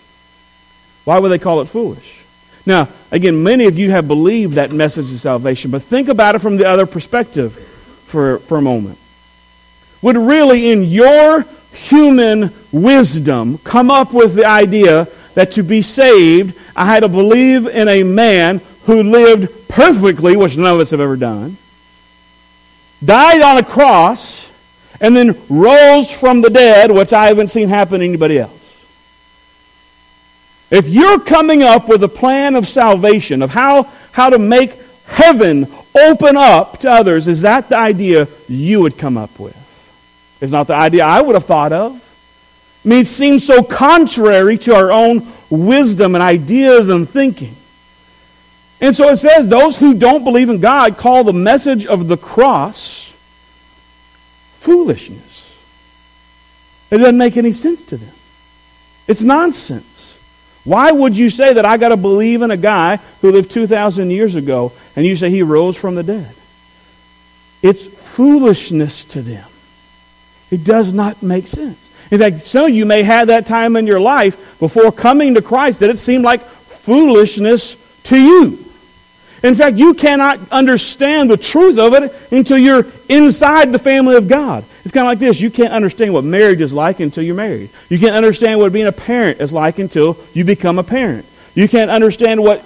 Why 1.05 1.19
would 1.19 1.31
they 1.31 1.39
call 1.39 1.61
it 1.61 1.67
foolish? 1.67 2.25
Now, 2.67 2.89
again, 3.11 3.43
many 3.43 3.67
of 3.67 3.79
you 3.79 3.91
have 3.91 4.07
believed 4.07 4.55
that 4.55 4.73
message 4.73 5.11
of 5.11 5.19
salvation, 5.21 5.71
but 5.71 5.83
think 5.83 6.09
about 6.09 6.35
it 6.35 6.41
from 6.41 6.57
the 6.57 6.69
other 6.69 6.87
perspective 6.87 7.55
for, 8.07 8.39
for 8.41 8.59
a 8.59 8.63
moment. 8.63 8.99
Would 10.03 10.17
really, 10.17 10.71
in 10.71 10.85
your 10.85 11.45
human 11.73 12.53
wisdom, 12.73 13.59
come 13.59 13.91
up 13.91 14.13
with 14.13 14.35
the 14.35 14.47
idea 14.47 15.09
that 15.35 15.53
to 15.53 15.63
be 15.63 15.83
saved, 15.83 16.59
I 16.75 16.87
had 16.87 17.01
to 17.01 17.09
believe 17.09 17.67
in 17.67 17.89
a 17.89 18.03
man 18.03 18.61
who 18.85 19.03
lived 19.03 19.69
perfectly, 19.69 20.37
which 20.37 20.57
none 20.57 20.75
of 20.75 20.81
us 20.81 20.91
have 20.91 21.01
ever 21.01 21.17
done, 21.17 21.57
died 23.05 23.43
on 23.43 23.59
a 23.59 23.63
cross, 23.63 24.49
and 25.01 25.15
then 25.17 25.41
rose 25.49 26.11
from 26.11 26.41
the 26.41 26.51
dead, 26.51 26.91
which 26.91 27.13
I 27.13 27.27
haven't 27.27 27.49
seen 27.49 27.69
happen 27.69 28.01
to 28.01 28.07
anybody 28.07 28.39
else. 28.39 28.55
If 30.71 30.89
you're 30.89 31.21
coming 31.21 31.63
up 31.63 31.89
with 31.89 32.03
a 32.03 32.09
plan 32.09 32.55
of 32.55 32.69
salvation, 32.69 33.43
of 33.43 33.51
how, 33.51 33.85
how 34.13 34.31
to 34.31 34.39
make 34.39 34.75
heaven 35.07 35.67
open 35.95 36.37
up 36.37 36.81
to 36.81 36.91
others, 36.91 37.29
is 37.29 37.43
that 37.43 37.69
the 37.69 37.77
idea 37.77 38.29
you 38.49 38.83
would 38.83 38.99
come 38.99 39.17
up 39.17 39.39
with? 39.39 39.58
It's 40.41 40.53
not 40.53 40.67
the 40.67 40.75
idea 40.75 41.05
I 41.05 41.21
would 41.21 41.35
have 41.35 41.45
thought 41.45 41.73
of. 41.73 41.93
I 42.85 42.89
mean, 42.89 43.01
it 43.01 43.09
seems 43.09 43.45
so 43.45 43.63
contrary 43.63 44.57
to 44.59 44.75
our 44.75 44.93
own 44.93 45.27
wisdom 45.51 46.15
and 46.15 46.23
ideas 46.23 46.89
and 46.89 47.09
thinking. 47.09 47.57
And 48.81 48.95
so 48.95 49.09
it 49.09 49.17
says 49.17 49.49
those 49.49 49.77
who 49.77 49.95
don't 49.95 50.25
believe 50.25 50.49
in 50.49 50.61
God 50.61 50.97
call 50.97 51.25
the 51.25 51.33
message 51.33 51.85
of 51.85 52.07
the 52.07 52.17
cross 52.17 53.13
foolishness. 54.59 55.57
It 56.91 56.99
doesn't 56.99 57.19
make 57.19 57.37
any 57.37 57.53
sense 57.53 57.83
to 57.85 57.97
them. 57.97 58.15
It's 59.07 59.23
nonsense. 59.23 60.15
Why 60.65 60.91
would 60.93 61.17
you 61.17 61.31
say 61.31 61.55
that 61.55 61.65
I 61.65 61.77
got 61.77 61.89
to 61.89 61.97
believe 61.97 62.43
in 62.43 62.51
a 62.51 62.57
guy 62.57 62.97
who 63.21 63.33
lived 63.33 63.51
2,000 63.51 64.11
years 64.11 64.35
ago 64.35 64.73
and 64.95 65.05
you 65.05 65.17
say 65.17 65.31
he 65.31 65.43
rose 65.43 65.77
from 65.77 65.95
the 65.95 66.03
dead? 66.03 66.35
It's 67.63 67.85
foolishness 67.85 69.05
to 69.07 69.23
them. 69.23 69.49
It 70.51 70.65
does 70.65 70.93
not 70.93 71.23
make 71.23 71.47
sense. 71.47 71.91
In 72.11 72.19
fact, 72.19 72.47
some 72.47 72.67
of 72.67 72.75
you 72.75 72.87
may 72.87 73.03
have 73.03 73.29
that 73.29 73.47
time 73.47 73.77
in 73.77 73.87
your 73.87 74.01
life 74.01 74.59
before 74.59 74.91
coming 74.91 75.35
to 75.35 75.43
Christ 75.43 75.81
that 75.81 75.91
it 75.91 75.99
seemed 75.99 76.25
like 76.25 76.41
foolishness 76.43 77.77
to 78.05 78.17
you. 78.17 78.65
In 79.43 79.55
fact, 79.55 79.77
you 79.77 79.95
cannot 79.95 80.41
understand 80.51 81.31
the 81.31 81.37
truth 81.37 81.79
of 81.79 81.95
it 81.95 82.13
until 82.33 82.59
you're 82.59 82.87
inside 83.09 83.71
the 83.71 83.79
family 83.79 84.17
of 84.17 84.27
God. 84.27 84.65
It's 84.85 84.93
kind 84.93 85.07
of 85.07 85.11
like 85.11 85.19
this. 85.19 85.41
You 85.41 85.51
can't 85.51 85.73
understand 85.73 86.13
what 86.13 86.25
marriage 86.25 86.61
is 86.61 86.73
like 86.73 86.99
until 87.01 87.23
you're 87.23 87.37
married. 87.37 87.71
You 87.89 87.99
can't 87.99 88.17
understand 88.17 88.59
what 88.59 88.73
being 88.73 88.87
a 88.87 88.93
parent 88.93 89.41
is 89.41 89.53
like 89.53 89.79
until 89.79 90.17
you 90.33 90.45
become 90.45 90.79
a 90.79 90.83
parent. 90.83 91.25
You 91.55 91.69
can't 91.69 91.91
understand 91.91 92.43
what, 92.43 92.65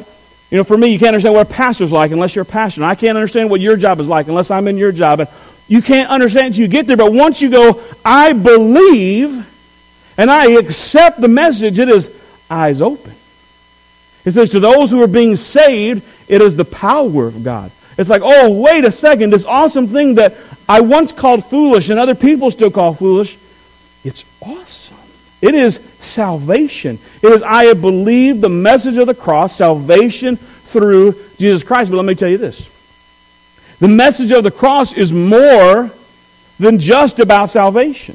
you 0.51 0.57
know, 0.57 0.65
for 0.65 0.79
me, 0.79 0.89
you 0.89 0.99
can't 0.99 1.09
understand 1.09 1.35
what 1.35 1.51
a 1.51 1.53
pastor's 1.53 1.93
like 1.93 2.11
unless 2.11 2.35
you're 2.35 2.45
a 2.45 2.47
pastor. 2.47 2.85
I 2.85 2.95
can't 2.95 3.19
understand 3.19 3.51
what 3.51 3.61
your 3.61 3.77
job 3.77 4.01
is 4.01 4.09
like 4.09 4.29
unless 4.29 4.51
I'm 4.51 4.67
in 4.67 4.79
your 4.79 4.93
job. 4.93 5.21
And 5.21 5.29
you 5.69 5.83
can't 5.83 6.11
understand 6.11 6.49
until 6.49 6.63
you 6.63 6.69
get 6.69 6.87
there. 6.87 6.97
But 6.97 7.13
once 7.13 7.41
you 7.41 7.51
go, 7.51 7.83
I 8.05 8.33
believe 8.33 9.49
and 10.19 10.31
I 10.31 10.53
accept 10.53 11.21
the 11.21 11.29
message, 11.29 11.79
it 11.79 11.89
is 11.89 12.15
eyes 12.51 12.83
open. 12.83 13.15
It 14.25 14.33
says, 14.33 14.51
to 14.51 14.61
those 14.61 14.91
who 14.91 15.03
are 15.03 15.09
being 15.09 15.37
saved, 15.37 16.03
it 16.29 16.41
is 16.41 16.55
the 16.55 16.65
power 16.65 17.27
of 17.27 17.43
God. 17.43 17.71
It's 17.99 18.09
like, 18.09 18.23
oh, 18.25 18.51
wait 18.51 18.85
a 18.85 18.93
second, 18.93 19.31
this 19.31 19.45
awesome 19.45 19.89
thing 19.89 20.15
that 20.17 20.37
I 20.69 20.81
once 20.81 21.13
called 21.13 21.45
foolish 21.45 21.91
and 21.91 21.99
other 21.99 22.15
people 22.15 22.51
still 22.51 22.71
call 22.71 22.95
foolish, 22.95 23.37
it's 24.05 24.25
awesome. 24.41 24.97
It 25.41 25.55
is 25.55 25.81
salvation. 26.01 26.99
It 27.21 27.33
is, 27.33 27.43
I 27.43 27.65
have 27.65 27.81
believed 27.81 28.41
the 28.41 28.49
message 28.49 28.97
of 28.97 29.09
the 29.09 29.15
cross, 29.15 29.57
salvation 29.57 30.37
through 30.37 31.17
Jesus 31.39 31.65
Christ. 31.65 31.91
But 31.91 31.97
let 31.97 32.07
me 32.07 32.15
tell 32.15 32.29
you 32.29 32.39
this 32.39 32.69
the 33.83 33.89
message 33.89 34.31
of 34.31 34.45
the 34.45 34.51
cross 34.53 34.93
is 34.93 35.13
more 35.13 35.91
than 36.61 36.79
just 36.79 37.19
about 37.19 37.51
salvation. 37.51 38.15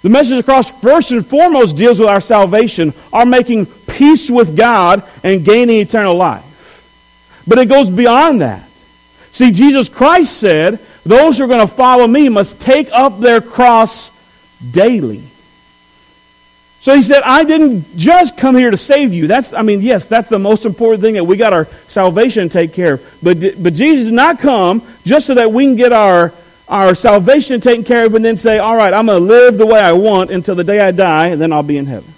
The 0.00 0.08
message 0.08 0.30
of 0.30 0.36
the 0.38 0.44
cross, 0.44 0.70
first 0.80 1.10
and 1.10 1.26
foremost, 1.26 1.76
deals 1.76 2.00
with 2.00 2.08
our 2.08 2.22
salvation, 2.22 2.94
our 3.12 3.26
making 3.26 3.66
peace 3.66 4.30
with 4.30 4.56
God 4.56 5.02
and 5.22 5.44
gaining 5.44 5.80
eternal 5.80 6.14
life. 6.14 6.42
But 7.46 7.58
it 7.58 7.68
goes 7.68 7.90
beyond 7.90 8.40
that. 8.40 8.66
See, 9.32 9.50
Jesus 9.50 9.90
Christ 9.90 10.38
said, 10.38 10.78
those 11.04 11.36
who 11.36 11.44
are 11.44 11.48
going 11.48 11.68
to 11.68 11.74
follow 11.74 12.06
me 12.06 12.30
must 12.30 12.62
take 12.62 12.88
up 12.90 13.20
their 13.20 13.42
cross 13.42 14.10
daily. 14.70 15.22
So 16.88 16.94
he 16.94 17.02
said, 17.02 17.20
I 17.22 17.44
didn't 17.44 17.98
just 17.98 18.38
come 18.38 18.56
here 18.56 18.70
to 18.70 18.78
save 18.78 19.12
you. 19.12 19.26
That's, 19.26 19.52
I 19.52 19.60
mean, 19.60 19.82
yes, 19.82 20.06
that's 20.06 20.30
the 20.30 20.38
most 20.38 20.64
important 20.64 21.02
thing 21.02 21.12
that 21.16 21.24
we 21.24 21.36
got 21.36 21.52
our 21.52 21.66
salvation 21.86 22.48
to 22.48 22.50
take 22.50 22.72
care 22.72 22.94
of. 22.94 23.18
But, 23.22 23.62
but 23.62 23.74
Jesus 23.74 24.06
did 24.06 24.14
not 24.14 24.38
come 24.38 24.80
just 25.04 25.26
so 25.26 25.34
that 25.34 25.52
we 25.52 25.64
can 25.64 25.76
get 25.76 25.92
our, 25.92 26.32
our 26.66 26.94
salvation 26.94 27.60
taken 27.60 27.84
care 27.84 28.06
of 28.06 28.14
and 28.14 28.24
then 28.24 28.38
say, 28.38 28.56
all 28.56 28.74
right, 28.74 28.94
I'm 28.94 29.04
going 29.04 29.20
to 29.20 29.26
live 29.26 29.58
the 29.58 29.66
way 29.66 29.78
I 29.78 29.92
want 29.92 30.30
until 30.30 30.54
the 30.54 30.64
day 30.64 30.80
I 30.80 30.92
die, 30.92 31.26
and 31.26 31.38
then 31.38 31.52
I'll 31.52 31.62
be 31.62 31.76
in 31.76 31.84
heaven. 31.84 32.14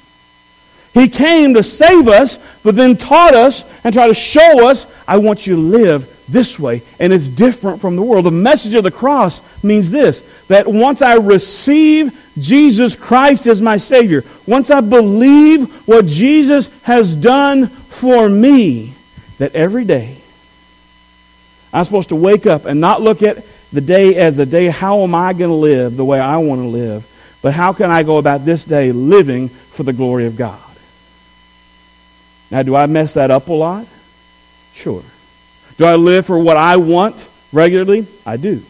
He 0.92 1.08
came 1.08 1.54
to 1.54 1.62
save 1.62 2.08
us, 2.08 2.38
but 2.62 2.74
then 2.74 2.96
taught 2.96 3.34
us 3.34 3.64
and 3.84 3.94
tried 3.94 4.08
to 4.08 4.14
show 4.14 4.68
us, 4.68 4.86
I 5.06 5.18
want 5.18 5.46
you 5.46 5.54
to 5.54 5.60
live 5.60 6.24
this 6.28 6.58
way. 6.58 6.82
And 6.98 7.12
it's 7.12 7.28
different 7.28 7.80
from 7.80 7.96
the 7.96 8.02
world. 8.02 8.26
The 8.26 8.30
message 8.30 8.74
of 8.74 8.84
the 8.84 8.90
cross 8.90 9.40
means 9.62 9.90
this 9.90 10.22
that 10.48 10.66
once 10.66 11.02
I 11.02 11.14
receive 11.14 12.18
Jesus 12.38 12.96
Christ 12.96 13.46
as 13.46 13.60
my 13.60 13.76
Savior, 13.76 14.24
once 14.46 14.70
I 14.70 14.80
believe 14.80 15.70
what 15.86 16.06
Jesus 16.06 16.70
has 16.82 17.14
done 17.14 17.66
for 17.68 18.28
me, 18.28 18.94
that 19.38 19.54
every 19.54 19.84
day 19.84 20.16
I'm 21.72 21.84
supposed 21.84 22.08
to 22.08 22.16
wake 22.16 22.46
up 22.46 22.64
and 22.64 22.80
not 22.80 23.00
look 23.00 23.22
at 23.22 23.44
the 23.72 23.80
day 23.80 24.16
as 24.16 24.38
a 24.38 24.46
day, 24.46 24.66
how 24.66 25.02
am 25.02 25.14
I 25.14 25.32
going 25.32 25.50
to 25.50 25.54
live 25.54 25.96
the 25.96 26.04
way 26.04 26.18
I 26.18 26.38
want 26.38 26.62
to 26.62 26.66
live? 26.66 27.06
But 27.42 27.54
how 27.54 27.72
can 27.72 27.90
I 27.90 28.02
go 28.02 28.18
about 28.18 28.44
this 28.44 28.64
day 28.64 28.90
living 28.90 29.48
for 29.48 29.84
the 29.84 29.92
glory 29.92 30.26
of 30.26 30.36
God? 30.36 30.60
Now, 32.50 32.62
do 32.62 32.74
I 32.74 32.86
mess 32.86 33.14
that 33.14 33.30
up 33.30 33.48
a 33.48 33.52
lot? 33.52 33.86
Sure. 34.74 35.02
Do 35.76 35.84
I 35.84 35.96
live 35.96 36.26
for 36.26 36.38
what 36.38 36.56
I 36.56 36.76
want 36.76 37.16
regularly? 37.52 38.06
I 38.26 38.36
do. 38.36 38.62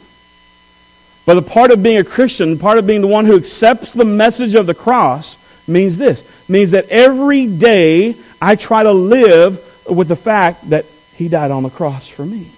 But 1.25 1.35
the 1.35 1.43
part 1.43 1.71
of 1.71 1.83
being 1.83 1.99
a 1.99 2.05
Christian, 2.05 2.59
part 2.59 2.79
of 2.79 2.87
being 2.87 3.01
the 3.01 3.07
one 3.07 3.25
who 3.25 3.37
accepts 3.37 3.93
the 3.93 4.05
message 4.05 4.55
of 4.55 4.67
the 4.67 4.75
cross, 4.75 5.37
means 5.67 5.97
this 5.97 6.25
means 6.49 6.73
that 6.73 6.89
every 6.89 7.47
day 7.47 8.17
I 8.43 8.57
try 8.57 8.83
to 8.83 8.93
live 8.93 9.65
with 9.89 10.09
the 10.09 10.17
fact 10.17 10.71
that 10.71 10.87
He 11.15 11.29
died 11.29 11.51
on 11.51 11.63
the 11.63 11.71
cross 11.71 12.09
for 12.09 12.27
me. 12.27 12.51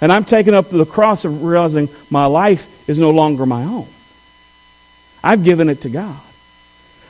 And 0.00 0.12
I'm 0.12 0.24
taking 0.24 0.54
up 0.54 0.70
the 0.70 0.86
cross 0.86 1.24
of 1.24 1.42
realizing 1.42 1.88
my 2.10 2.26
life 2.26 2.88
is 2.88 2.98
no 2.98 3.10
longer 3.10 3.46
my 3.46 3.64
own. 3.64 3.86
I've 5.22 5.44
given 5.44 5.68
it 5.68 5.82
to 5.82 5.88
God. 5.88 6.20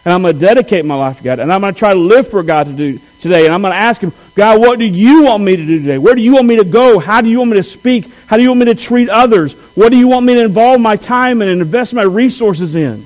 And 0.08 0.14
I'm 0.14 0.22
going 0.22 0.32
to 0.32 0.40
dedicate 0.40 0.86
my 0.86 0.94
life 0.94 1.18
to 1.18 1.22
God. 1.22 1.38
And 1.38 1.52
I'm 1.52 1.60
going 1.60 1.74
to 1.74 1.78
try 1.78 1.92
to 1.92 2.00
live 2.00 2.28
for 2.28 2.42
God 2.42 2.66
to 2.66 2.72
do 2.72 2.98
today. 3.20 3.44
And 3.44 3.52
I'm 3.52 3.60
going 3.60 3.74
to 3.74 3.78
ask 3.78 4.00
Him, 4.00 4.14
God, 4.34 4.58
what 4.58 4.78
do 4.78 4.86
you 4.86 5.24
want 5.24 5.44
me 5.44 5.54
to 5.54 5.66
do 5.66 5.80
today? 5.80 5.98
Where 5.98 6.14
do 6.14 6.22
you 6.22 6.32
want 6.32 6.46
me 6.46 6.56
to 6.56 6.64
go? 6.64 6.98
How 6.98 7.20
do 7.20 7.28
you 7.28 7.40
want 7.40 7.50
me 7.50 7.58
to 7.58 7.62
speak? 7.62 8.10
How 8.26 8.38
do 8.38 8.42
you 8.42 8.48
want 8.48 8.60
me 8.60 8.66
to 8.72 8.74
treat 8.74 9.10
others? 9.10 9.52
What 9.76 9.90
do 9.90 9.98
you 9.98 10.08
want 10.08 10.24
me 10.24 10.32
to 10.32 10.44
involve 10.44 10.80
my 10.80 10.96
time 10.96 11.42
and 11.42 11.50
invest 11.50 11.92
my 11.92 12.04
resources 12.04 12.74
in? 12.74 13.04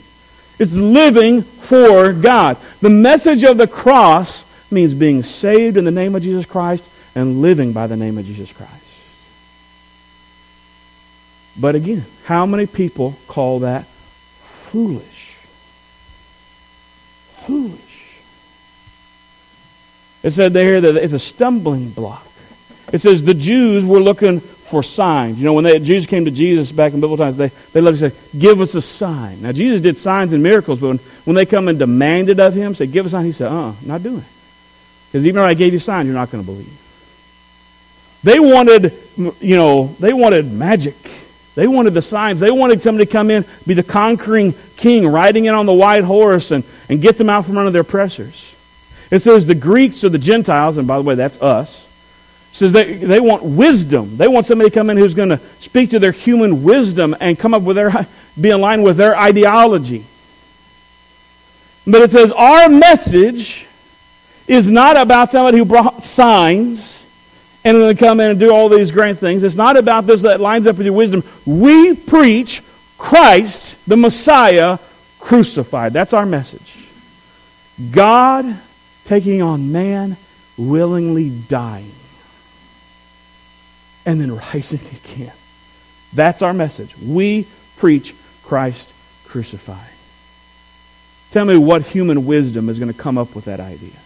It's 0.61 0.73
living 0.73 1.43
for 1.43 2.13
God. 2.13 2.57
The 2.81 2.91
message 2.91 3.43
of 3.43 3.59
the 3.59 3.67
cross 3.67 4.45
means 4.71 4.95
being 4.95 5.25
saved 5.25 5.77
in 5.77 5.85
the 5.85 5.91
name 5.91 6.15
of 6.15 6.23
Jesus 6.23 6.47
Christ 6.47 6.89
and 7.17 7.43
living 7.43 7.73
by 7.73 7.89
the 7.89 7.97
name 7.97 8.17
of 8.17 8.27
Jesus 8.27 8.53
Christ. 8.53 8.73
But 11.59 11.75
again, 11.75 12.05
how 12.27 12.47
many 12.47 12.67
people 12.67 13.17
call 13.27 13.59
that 13.59 13.87
foolish? 14.71 15.12
Foolish. 17.47 17.81
It 20.23 20.31
said 20.33 20.53
there 20.53 20.81
that 20.81 20.97
it's 20.97 21.13
a 21.13 21.19
stumbling 21.19 21.91
block. 21.91 22.27
It 22.93 23.01
says 23.01 23.23
the 23.23 23.35
Jews 23.35 23.85
were 23.85 24.01
looking 24.01 24.41
for 24.41 24.83
signs. 24.83 25.39
You 25.39 25.45
know, 25.45 25.55
when 25.55 25.65
the 25.65 25.79
Jews 25.81 26.07
came 26.07 26.25
to 26.25 26.31
Jesus 26.31 26.71
back 26.71 26.93
in 26.93 27.01
biblical 27.01 27.25
times, 27.25 27.37
they, 27.37 27.49
they 27.73 27.81
loved 27.81 27.99
to 27.99 28.11
say, 28.11 28.17
Give 28.39 28.61
us 28.61 28.75
a 28.75 28.83
sign. 28.83 29.43
Now, 29.43 29.53
Jesus 29.53 29.81
did 29.81 29.99
signs 29.99 30.33
and 30.33 30.43
miracles, 30.43 30.81
but 30.81 30.89
when, 30.89 30.99
when 31.25 31.37
they 31.37 31.47
come 31.47 31.69
and 31.69 31.79
demanded 31.79 32.39
of 32.41 32.55
him, 32.55 32.75
say, 32.75 32.87
Give 32.87 33.05
us 33.07 33.13
a 33.13 33.17
sign, 33.17 33.25
he 33.25 33.33
said, 33.33 33.51
Uh, 33.51 33.69
uh 33.69 33.75
not 33.83 34.03
doing 34.03 34.19
it. 34.19 34.25
Because 35.09 35.27
even 35.27 35.37
though 35.37 35.47
I 35.47 35.55
gave 35.55 35.73
you 35.73 35.79
signs, 35.79 36.07
you're 36.07 36.15
not 36.15 36.31
going 36.31 36.43
to 36.43 36.51
believe. 36.51 36.79
They 38.23 38.39
wanted, 38.39 38.93
you 39.17 39.57
know, 39.57 39.95
they 39.99 40.13
wanted 40.13 40.51
magic. 40.51 40.95
They 41.55 41.67
wanted 41.67 41.95
the 41.95 42.03
signs. 42.03 42.41
They 42.41 42.51
wanted 42.51 42.83
somebody 42.83 43.07
to 43.07 43.13
come 43.13 43.31
in, 43.31 43.45
be 43.67 43.75
the 43.75 43.83
conquering 43.83 44.55
king, 44.77 45.07
riding 45.07 45.45
in 45.45 45.55
on 45.55 45.67
the 45.67 45.73
white 45.73 46.05
horse, 46.05 46.51
and, 46.51 46.65
and 46.89 47.03
get 47.03 47.19
them 47.19 47.29
out 47.29 47.45
from 47.45 47.59
under 47.59 47.71
their 47.71 47.83
oppressors. 47.83 48.55
It 49.11 49.21
says 49.21 49.45
the 49.45 49.55
Greeks 49.55 50.03
or 50.05 50.09
the 50.09 50.19
Gentiles, 50.19 50.79
and 50.79 50.89
by 50.89 50.97
the 50.97 51.03
way, 51.03 51.15
that's 51.15 51.41
us, 51.43 51.87
says 52.53 52.73
they, 52.73 52.95
they 52.95 53.21
want 53.21 53.43
wisdom. 53.43 54.17
They 54.17 54.29
want 54.29 54.47
somebody 54.47 54.71
to 54.71 54.75
come 54.75 54.89
in 54.89 54.97
who's 54.97 55.15
going 55.15 55.29
to 55.29 55.41
speak 55.61 55.91
to 55.91 55.99
their 55.99 56.13
human 56.13 56.63
wisdom 56.63 57.15
and 57.21 57.39
come 57.39 57.53
up 57.53 57.63
with 57.63 57.77
their, 57.77 58.07
be 58.41 58.51
in 58.51 58.61
line 58.61 58.83
with 58.83 58.97
their 58.97 59.17
ideology. 59.17 60.07
But 61.87 62.03
it 62.03 62.11
says 62.13 62.33
our 62.33 62.69
message 62.69 63.67
is 64.47 64.71
not 64.71 64.97
about 64.97 65.31
somebody 65.31 65.59
who 65.59 65.65
brought 65.65 66.05
signs 66.05 67.02
and 67.65 67.77
then 67.77 67.97
come 67.97 68.21
in 68.21 68.33
and 68.33 68.41
do 68.41 68.53
all 68.53 68.69
these 68.69 68.91
grand 68.91 69.19
things. 69.19 69.43
It's 69.43 69.57
not 69.57 69.77
about 69.77 70.07
this 70.07 70.23
that 70.23 70.41
lines 70.41 70.67
up 70.67 70.77
with 70.77 70.87
your 70.87 70.95
wisdom. 70.95 71.23
We 71.47 71.95
preach 71.95 72.63
Christ, 72.99 73.77
the 73.87 73.97
Messiah, 73.97 74.79
crucified. 75.19 75.93
That's 75.93 76.13
our 76.13 76.27
message. 76.27 76.77
God 77.91 78.59
taking 79.07 79.43
on 79.43 79.73
man, 79.73 80.17
willingly 80.57 81.31
dying, 81.31 81.93
and 84.05 84.21
then 84.21 84.37
rising 84.37 84.81
again. 85.05 85.33
That's 86.13 86.43
our 86.43 86.53
message. 86.53 86.97
We 86.99 87.47
preach 87.77 88.15
Christ 88.43 88.93
crucified. 89.25 89.89
Tell 91.31 91.45
me 91.47 91.57
what 91.57 91.87
human 91.87 92.27
wisdom 92.27 92.69
is 92.69 92.79
going 92.79 92.93
to 92.93 92.99
come 92.99 93.17
up 93.17 93.35
with 93.35 93.47
that 93.47 93.59
idea. 93.59 93.97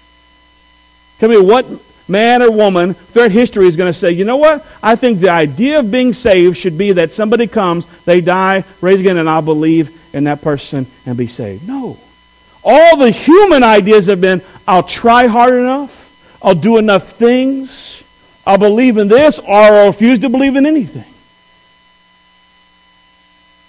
Tell 1.18 1.28
me 1.28 1.38
what 1.38 1.66
man 2.08 2.42
or 2.42 2.50
woman 2.50 2.94
throughout 2.94 3.30
history 3.30 3.66
is 3.66 3.76
going 3.76 3.92
to 3.92 3.98
say, 3.98 4.12
you 4.12 4.24
know 4.24 4.36
what? 4.36 4.64
I 4.82 4.96
think 4.96 5.20
the 5.20 5.30
idea 5.30 5.80
of 5.80 5.90
being 5.90 6.12
saved 6.12 6.56
should 6.56 6.78
be 6.78 6.92
that 6.92 7.12
somebody 7.12 7.46
comes, 7.46 7.86
they 8.04 8.20
die, 8.20 8.64
raise 8.80 9.00
again, 9.00 9.16
and 9.16 9.28
I'll 9.28 9.42
believe 9.42 9.98
in 10.14 10.24
that 10.24 10.42
person 10.42 10.86
and 11.04 11.16
be 11.16 11.26
saved. 11.26 11.66
No. 11.66 11.98
All 12.64 12.96
the 12.96 13.10
human 13.10 13.62
ideas 13.62 14.06
have 14.06 14.20
been 14.20 14.42
I'll 14.66 14.82
try 14.82 15.26
hard 15.26 15.54
enough, 15.54 16.38
I'll 16.42 16.54
do 16.54 16.78
enough 16.78 17.12
things, 17.12 18.02
I'll 18.46 18.58
believe 18.58 18.98
in 18.98 19.08
this, 19.08 19.38
or 19.38 19.54
I'll 19.54 19.86
refuse 19.88 20.18
to 20.20 20.28
believe 20.28 20.56
in 20.56 20.66
anything. 20.66 21.04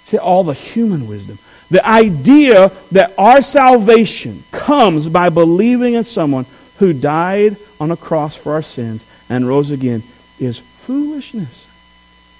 See, 0.06 0.18
all 0.18 0.44
the 0.44 0.54
human 0.54 1.08
wisdom. 1.08 1.38
The 1.70 1.86
idea 1.86 2.72
that 2.94 3.14
our 3.18 3.42
salvation 3.42 4.44
comes 4.52 5.10
by 5.10 5.30
believing 5.30 5.96
in 5.96 6.06
someone 6.06 6.46
who 6.78 6.94
died 6.94 7.58
on 7.80 7.92
a 7.92 7.98
cross 7.98 8.36
for 8.36 8.54
our 8.54 8.62
sins 8.62 9.06
and 9.30 9.48
rose 9.48 9.72
again 9.72 10.04
is 10.40 10.60
foolishness. 10.60 11.66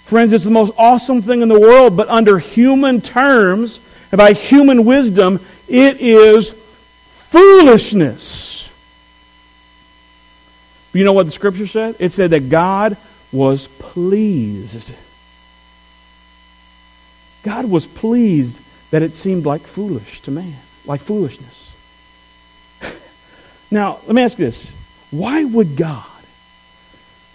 Friends, 0.06 0.32
it's 0.32 0.44
the 0.44 0.50
most 0.50 0.74
awesome 0.78 1.22
thing 1.22 1.42
in 1.42 1.50
the 1.50 1.60
world, 1.60 1.98
but 1.98 2.08
under 2.08 2.40
human 2.40 3.02
terms 3.02 3.80
and 4.12 4.18
by 4.18 4.34
human 4.34 4.86
wisdom, 4.86 5.40
it 5.68 6.00
is 6.00 6.56
foolishness. 7.14 8.70
You 10.94 11.04
know 11.04 11.14
what 11.14 11.26
the 11.26 11.32
scripture 11.32 11.68
said? 11.68 11.96
It 12.00 12.14
said 12.14 12.30
that 12.32 12.50
God 12.50 12.96
was 13.32 13.68
pleased. 13.68 14.94
God 17.44 17.66
was 17.66 17.86
pleased 17.86 18.62
that 18.92 19.04
it 19.04 19.16
seemed 19.16 19.46
like 19.46 19.62
foolish 19.62 20.22
to 20.22 20.32
man, 20.32 20.56
like 20.86 21.02
foolishness. 21.02 21.72
now, 23.72 24.00
let 24.08 24.16
me 24.16 24.22
ask 24.22 24.40
you 24.40 24.46
this. 24.46 24.72
Why 25.12 25.44
would 25.44 25.78
God, 25.78 26.06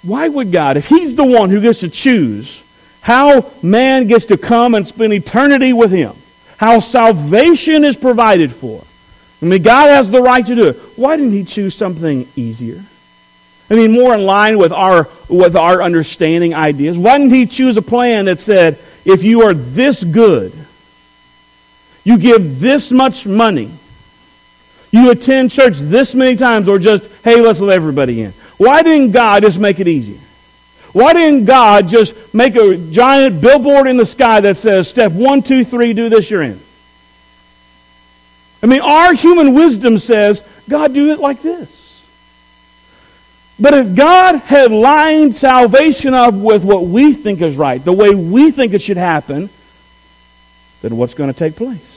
why 0.03 0.29
would 0.29 0.53
God, 0.53 0.77
if 0.77 0.89
He's 0.89 1.15
the 1.15 1.25
one 1.25 1.51
who 1.51 1.61
gets 1.61 1.81
to 1.81 1.89
choose 1.89 2.63
how 3.03 3.51
man 3.63 4.07
gets 4.07 4.27
to 4.27 4.37
come 4.39 4.75
and 4.75 4.87
spend 4.87 5.13
eternity 5.13 5.73
with 5.73 5.91
Him, 5.91 6.15
how 6.57 6.79
salvation 6.79 7.85
is 7.85 7.97
provided 7.97 8.53
for. 8.53 8.83
I 9.43 9.47
mean, 9.47 9.63
God 9.63 9.89
has 9.89 10.09
the 10.09 10.23
right 10.23 10.47
to 10.47 10.55
do 10.55 10.69
it. 10.69 10.77
Why 10.97 11.17
didn't 11.17 11.33
He 11.33 11.45
choose 11.45 11.75
something 11.75 12.29
easier? 12.37 12.81
I 13.69 13.75
mean, 13.75 13.91
more 13.91 14.15
in 14.15 14.25
line 14.25 14.59
with 14.59 14.71
our, 14.71 15.09
with 15.29 15.57
our 15.57 15.83
understanding 15.83 16.55
ideas. 16.55 16.97
Why 16.97 17.19
didn't 17.19 17.35
He 17.35 17.47
choose 17.47 17.77
a 17.77 17.83
plan 17.83 18.27
that 18.27 18.41
said, 18.41 18.79
if 19.05 19.25
you 19.25 19.43
are 19.43 19.55
this 19.55 20.05
good, 20.05 20.53
you 22.05 22.19
give 22.19 22.61
this 22.61 22.93
much 22.93 23.27
money, 23.27 23.71
you 24.93 25.11
attend 25.11 25.51
church 25.51 25.79
this 25.79 26.15
many 26.15 26.37
times, 26.37 26.69
or 26.69 26.79
just, 26.79 27.11
hey, 27.25 27.41
let's 27.41 27.61
let 27.61 27.75
everybody 27.75 28.23
in? 28.23 28.33
Why 28.59 28.83
didn't 28.83 29.11
God 29.11 29.43
just 29.43 29.59
make 29.59 29.81
it 29.81 29.89
easier? 29.89 30.21
Why 30.93 31.15
didn't 31.15 31.47
God 31.47 31.89
just 31.89 32.15
make 32.35 32.55
a 32.55 32.77
giant 32.77 33.41
billboard 33.41 33.89
in 33.89 33.97
the 33.97 34.07
sky 34.07 34.41
that 34.43 34.59
says, 34.59 34.89
step 34.89 35.11
one, 35.11 35.43
two, 35.43 35.65
three, 35.65 35.95
do 35.95 36.09
this, 36.09 36.31
you're 36.31 36.43
in? 36.43 36.61
I 38.63 38.67
mean, 38.67 38.83
our 38.83 39.15
human 39.15 39.55
wisdom 39.55 39.99
says, 39.99 40.45
God, 40.69 40.93
do 40.95 41.11
it 41.11 41.19
like 41.19 41.43
this. 41.43 42.05
But 43.59 43.75
if 43.75 43.95
God 43.95 44.37
had 44.37 44.71
lined 44.73 45.37
salvation 45.37 46.15
up 46.15 46.35
with 46.35 46.65
what 46.65 46.85
we 46.85 47.13
think 47.13 47.41
is 47.41 47.57
right, 47.57 47.83
the 47.83 47.93
way 47.93 48.15
we 48.15 48.51
think 48.51 48.75
it 48.75 48.83
should 48.83 48.97
happen, 48.97 49.51
then 50.83 50.97
what's 50.97 51.15
going 51.15 51.33
to 51.33 51.39
take 51.39 51.57
place? 51.57 51.92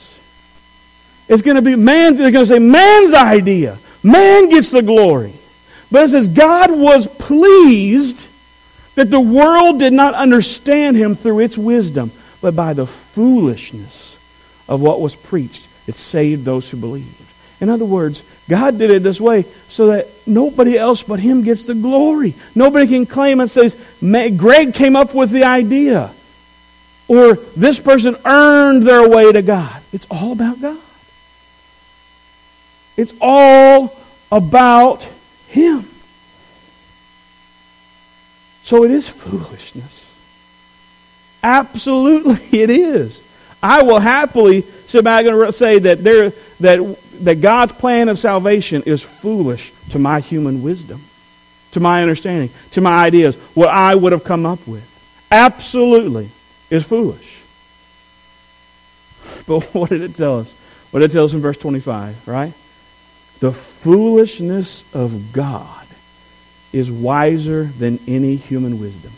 It's 1.28 1.42
going 1.42 1.56
to 1.56 1.62
be 1.62 1.76
man, 1.76 2.16
they're 2.16 2.30
going 2.30 2.44
to 2.44 2.52
say, 2.52 2.58
man's 2.58 3.14
idea. 3.14 3.78
Man 4.02 4.48
gets 4.48 4.70
the 4.70 4.82
glory. 4.82 5.32
But 5.90 6.04
it 6.04 6.08
says, 6.10 6.28
God 6.28 6.70
was 6.70 7.06
pleased 7.06 8.26
that 8.94 9.10
the 9.10 9.20
world 9.20 9.78
did 9.78 9.92
not 9.92 10.14
understand 10.14 10.96
him 10.96 11.14
through 11.14 11.40
its 11.40 11.58
wisdom, 11.58 12.10
but 12.40 12.56
by 12.56 12.72
the 12.72 12.86
foolishness 12.86 14.16
of 14.68 14.80
what 14.80 15.00
was 15.00 15.14
preached, 15.14 15.66
it 15.86 15.96
saved 15.96 16.44
those 16.44 16.68
who 16.70 16.76
believed. 16.76 17.22
In 17.60 17.68
other 17.68 17.84
words, 17.84 18.22
God 18.48 18.78
did 18.78 18.90
it 18.90 19.02
this 19.02 19.20
way 19.20 19.44
so 19.68 19.88
that 19.88 20.08
nobody 20.26 20.76
else 20.76 21.02
but 21.02 21.20
him 21.20 21.42
gets 21.42 21.64
the 21.64 21.74
glory. 21.74 22.34
Nobody 22.54 22.86
can 22.86 23.06
claim 23.06 23.40
and 23.40 23.50
says, 23.50 23.76
Greg 24.00 24.74
came 24.74 24.96
up 24.96 25.14
with 25.14 25.30
the 25.30 25.44
idea. 25.44 26.12
Or 27.08 27.34
this 27.34 27.78
person 27.78 28.16
earned 28.24 28.86
their 28.86 29.08
way 29.08 29.32
to 29.32 29.42
God. 29.42 29.80
It's 29.92 30.06
all 30.10 30.32
about 30.32 30.60
God. 30.60 30.78
It's 32.96 33.12
all 33.20 33.98
about 34.30 35.06
him. 35.48 35.88
So 38.64 38.84
it 38.84 38.90
is 38.90 39.08
foolishness. 39.08 40.04
Absolutely, 41.42 42.40
it 42.60 42.70
is. 42.70 43.22
I 43.62 43.82
will 43.82 44.00
happily 44.00 44.62
sit 44.88 45.04
back 45.04 45.26
and 45.26 45.54
say 45.54 45.78
that 45.78 46.02
there 46.02 46.32
that 46.60 46.98
that 47.24 47.40
God's 47.40 47.72
plan 47.72 48.08
of 48.08 48.18
salvation 48.18 48.82
is 48.84 49.02
foolish 49.02 49.72
to 49.90 49.98
my 49.98 50.20
human 50.20 50.62
wisdom, 50.62 51.02
to 51.72 51.80
my 51.80 52.02
understanding, 52.02 52.50
to 52.72 52.80
my 52.80 53.04
ideas, 53.04 53.36
what 53.54 53.68
I 53.68 53.94
would 53.94 54.12
have 54.12 54.24
come 54.24 54.44
up 54.44 54.66
with. 54.66 54.84
Absolutely 55.30 56.28
is 56.70 56.84
foolish. 56.84 57.40
But 59.46 59.60
what 59.74 59.90
did 59.90 60.02
it 60.02 60.16
tell 60.16 60.40
us? 60.40 60.52
What 60.90 61.00
did 61.00 61.10
it 61.10 61.12
tell 61.12 61.24
us 61.24 61.32
in 61.32 61.40
verse 61.40 61.56
25, 61.58 62.26
right? 62.28 62.52
The 63.40 63.52
foolishness 63.52 64.84
of 64.94 65.32
God 65.32 65.86
is 66.72 66.90
wiser 66.90 67.64
than 67.64 67.98
any 68.06 68.36
human 68.36 68.80
wisdom. 68.80 69.12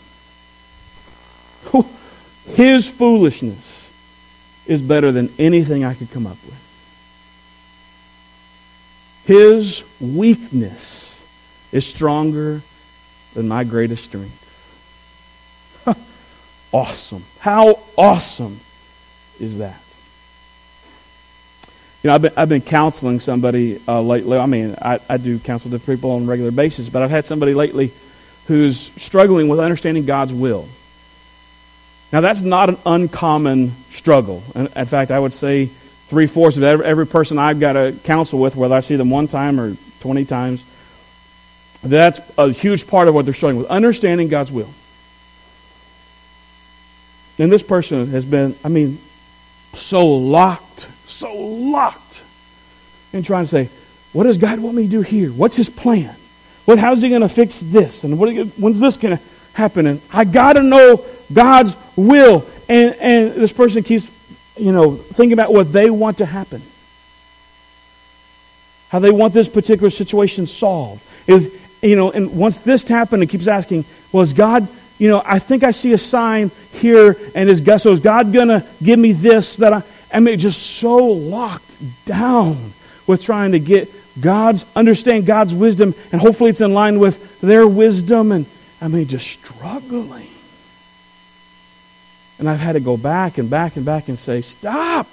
His 2.55 2.89
foolishness 2.89 3.89
is 4.65 4.81
better 4.81 5.11
than 5.11 5.33
anything 5.37 5.83
I 5.83 5.93
could 5.93 6.11
come 6.11 6.27
up 6.27 6.37
with. 6.45 6.59
His 9.25 9.83
weakness 9.99 11.19
is 11.71 11.85
stronger 11.85 12.61
than 13.33 13.47
my 13.47 13.63
greatest 13.63 14.03
strength. 14.05 14.45
awesome. 16.71 17.23
How 17.39 17.79
awesome 17.97 18.59
is 19.39 19.59
that? 19.59 19.81
You 22.03 22.07
know, 22.07 22.15
I've 22.15 22.21
been, 22.21 22.33
I've 22.37 22.49
been 22.49 22.61
counseling 22.61 23.19
somebody 23.19 23.81
uh, 23.87 24.01
lately. 24.01 24.37
I 24.37 24.45
mean, 24.45 24.75
I, 24.81 24.99
I 25.09 25.17
do 25.17 25.37
counsel 25.37 25.69
different 25.69 25.99
people 25.99 26.11
on 26.11 26.23
a 26.23 26.25
regular 26.25 26.51
basis, 26.51 26.87
but 26.87 27.01
I've 27.01 27.09
had 27.09 27.25
somebody 27.25 27.53
lately 27.53 27.91
who's 28.47 28.91
struggling 29.01 29.49
with 29.49 29.59
understanding 29.59 30.05
God's 30.05 30.33
will. 30.33 30.67
Now, 32.11 32.21
that's 32.21 32.41
not 32.41 32.69
an 32.69 32.77
uncommon 32.85 33.73
struggle. 33.91 34.43
In, 34.55 34.67
fact, 34.67 35.11
I 35.11 35.19
would 35.19 35.33
say 35.33 35.65
three 36.07 36.25
fourths 36.25 36.57
of 36.57 36.63
every, 36.63 36.85
every 36.85 37.05
person 37.05 37.37
I've 37.37 37.59
got 37.59 37.73
to 37.73 37.95
counsel 38.03 38.39
with, 38.39 38.55
whether 38.55 38.73
I 38.73 38.79
see 38.79 38.95
them 38.95 39.09
one 39.09 39.27
time 39.27 39.59
or 39.59 39.75
20 39.99 40.25
times, 40.25 40.63
that's 41.83 42.19
a 42.37 42.51
huge 42.51 42.87
part 42.87 43.07
of 43.07 43.13
what 43.13 43.25
they're 43.25 43.33
struggling 43.33 43.57
with 43.61 43.69
understanding 43.69 44.27
God's 44.27 44.51
will. 44.51 44.69
And 47.37 47.51
this 47.51 47.63
person 47.63 48.07
has 48.07 48.25
been, 48.25 48.55
I 48.65 48.69
mean, 48.69 48.99
so 49.75 50.07
locked, 50.07 50.87
so 51.09 51.35
locked 51.35 52.21
in 53.13 53.23
trying 53.23 53.45
to 53.45 53.49
say, 53.49 53.69
what 54.13 54.23
does 54.23 54.37
God 54.37 54.59
want 54.59 54.75
me 54.75 54.83
to 54.83 54.89
do 54.89 55.01
here? 55.01 55.31
What's 55.31 55.55
his 55.55 55.69
plan? 55.69 56.15
What, 56.65 56.79
how's 56.79 57.01
he 57.01 57.09
going 57.09 57.21
to 57.21 57.29
fix 57.29 57.59
this? 57.59 58.03
And 58.03 58.19
what, 58.19 58.33
when's 58.57 58.79
this 58.79 58.97
going 58.97 59.17
to 59.17 59.23
happen? 59.53 59.87
And 59.87 60.01
I 60.11 60.23
got 60.23 60.53
to 60.53 60.63
know 60.63 61.03
God's 61.31 61.75
will. 61.95 62.45
And, 62.67 62.95
and 62.95 63.31
this 63.33 63.53
person 63.53 63.83
keeps, 63.83 64.09
you 64.57 64.71
know, 64.71 64.95
thinking 64.95 65.33
about 65.33 65.53
what 65.53 65.71
they 65.71 65.89
want 65.89 66.19
to 66.19 66.25
happen. 66.25 66.61
How 68.89 68.99
they 68.99 69.11
want 69.11 69.33
this 69.33 69.47
particular 69.47 69.89
situation 69.89 70.47
solved. 70.47 71.01
Is, 71.27 71.55
you 71.81 71.95
know, 71.95 72.11
and 72.11 72.35
once 72.35 72.57
this 72.57 72.87
happened, 72.87 73.23
it 73.23 73.27
keeps 73.27 73.47
asking, 73.47 73.85
well, 74.11 74.23
is 74.23 74.33
God 74.33 74.67
you 74.99 75.07
know, 75.07 75.23
I 75.25 75.39
think 75.39 75.63
I 75.63 75.71
see 75.71 75.93
a 75.93 75.97
sign 75.97 76.51
here, 76.73 77.15
and 77.33 77.49
is 77.49 77.61
God, 77.61 77.77
so 77.77 77.93
is 77.93 78.01
God 78.01 78.33
going 78.33 78.49
to 78.49 78.65
give 78.83 78.99
me 78.99 79.13
this 79.13 79.55
that 79.55 79.71
I, 79.71 79.83
I 80.11 80.19
mean, 80.19 80.39
just 80.39 80.77
so 80.77 80.97
locked 80.97 82.05
down 82.05 82.73
with 83.05 83.23
trying 83.23 83.51
to 83.53 83.59
get 83.59 83.91
God's, 84.19 84.65
understand 84.75 85.25
God's 85.25 85.53
wisdom, 85.53 85.93
and 86.11 86.19
hopefully 86.19 86.49
it's 86.49 86.61
in 86.61 86.73
line 86.73 86.99
with 86.99 87.39
their 87.41 87.67
wisdom, 87.67 88.31
and 88.31 88.45
I 88.81 88.87
mean, 88.87 89.07
just 89.07 89.27
struggling. 89.27 90.27
And 92.39 92.49
I've 92.49 92.59
had 92.59 92.73
to 92.73 92.79
go 92.79 92.97
back 92.97 93.37
and 93.37 93.49
back 93.49 93.75
and 93.75 93.85
back 93.85 94.07
and 94.07 94.17
say, 94.17 94.41
stop. 94.41 95.07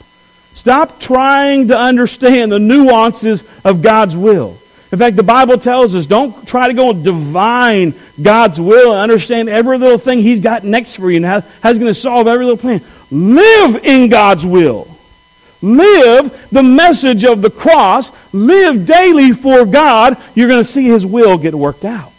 Stop 0.54 1.00
trying 1.00 1.68
to 1.68 1.78
understand 1.78 2.52
the 2.52 2.58
nuances 2.58 3.44
of 3.64 3.82
God's 3.82 4.16
will. 4.16 4.56
In 4.92 4.98
fact, 4.98 5.16
the 5.16 5.24
Bible 5.24 5.58
tells 5.58 5.94
us 5.94 6.06
don't 6.06 6.46
try 6.46 6.68
to 6.68 6.74
go 6.74 6.90
and 6.90 7.04
divine 7.04 7.94
God's 8.22 8.60
will 8.60 8.92
and 8.92 9.00
understand 9.00 9.48
every 9.48 9.78
little 9.78 9.98
thing 9.98 10.20
He's 10.20 10.40
got 10.40 10.64
next 10.64 10.96
for 10.96 11.10
you 11.10 11.16
and 11.16 11.26
how, 11.26 11.40
how 11.62 11.70
He's 11.70 11.78
going 11.78 11.92
to 11.92 12.00
solve 12.00 12.28
every 12.28 12.44
little 12.44 12.56
plan. 12.56 12.82
Live 13.10 13.84
in 13.84 14.08
God's 14.08 14.44
will. 14.44 14.88
Live 15.62 16.48
the 16.50 16.62
message 16.62 17.24
of 17.24 17.42
the 17.42 17.50
cross. 17.50 18.12
Live 18.32 18.86
daily 18.86 19.32
for 19.32 19.64
God. 19.64 20.16
You're 20.34 20.48
going 20.48 20.62
to 20.62 20.68
see 20.68 20.84
His 20.84 21.06
will 21.06 21.38
get 21.38 21.54
worked 21.54 21.84
out. 21.84 22.12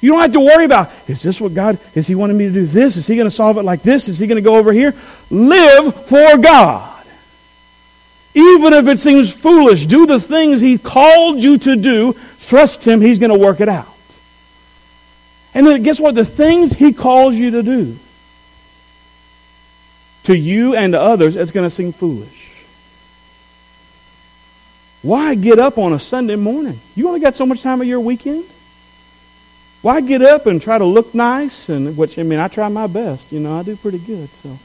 You 0.00 0.12
don't 0.12 0.20
have 0.20 0.32
to 0.32 0.40
worry 0.40 0.64
about, 0.64 0.92
is 1.08 1.22
this 1.22 1.40
what 1.40 1.54
God, 1.54 1.78
is 1.94 2.06
He 2.06 2.14
wanting 2.14 2.36
me 2.36 2.46
to 2.46 2.52
do 2.52 2.66
this? 2.66 2.96
Is 2.96 3.06
He 3.06 3.16
going 3.16 3.28
to 3.28 3.34
solve 3.34 3.58
it 3.58 3.64
like 3.64 3.82
this? 3.82 4.08
Is 4.08 4.18
He 4.18 4.26
going 4.26 4.36
to 4.36 4.42
go 4.42 4.56
over 4.56 4.72
here? 4.72 4.94
Live 5.30 6.06
for 6.06 6.36
God. 6.38 7.04
Even 8.34 8.72
if 8.72 8.86
it 8.86 9.00
seems 9.00 9.34
foolish, 9.34 9.86
do 9.86 10.06
the 10.06 10.20
things 10.20 10.60
He 10.60 10.78
called 10.78 11.38
you 11.38 11.58
to 11.58 11.74
do. 11.74 12.14
Trust 12.40 12.84
Him, 12.86 13.00
He's 13.00 13.18
going 13.18 13.32
to 13.32 13.38
work 13.38 13.60
it 13.60 13.68
out. 13.68 13.88
And 15.54 15.66
then 15.66 15.82
guess 15.82 15.98
what? 15.98 16.14
The 16.14 16.24
things 16.24 16.72
He 16.74 16.92
calls 16.92 17.34
you 17.34 17.50
to 17.52 17.62
do, 17.64 17.98
to 20.28 20.36
you 20.36 20.76
and 20.76 20.92
to 20.92 21.00
others, 21.00 21.36
it's 21.36 21.52
going 21.52 21.64
to 21.66 21.74
seem 21.74 21.90
foolish. 21.90 22.50
Why 25.00 25.34
get 25.34 25.58
up 25.58 25.78
on 25.78 25.94
a 25.94 25.98
Sunday 25.98 26.36
morning? 26.36 26.78
You 26.94 27.08
only 27.08 27.20
got 27.20 27.34
so 27.34 27.46
much 27.46 27.62
time 27.62 27.80
of 27.80 27.86
your 27.86 28.00
weekend. 28.00 28.44
Why 29.80 30.02
get 30.02 30.20
up 30.20 30.44
and 30.44 30.60
try 30.60 30.76
to 30.76 30.84
look 30.84 31.14
nice? 31.14 31.70
And 31.70 31.96
which 31.96 32.18
I 32.18 32.24
mean, 32.24 32.40
I 32.40 32.48
try 32.48 32.68
my 32.68 32.86
best. 32.86 33.32
You 33.32 33.40
know, 33.40 33.58
I 33.58 33.62
do 33.62 33.74
pretty 33.74 33.96
good. 33.96 34.28
So, 34.34 34.58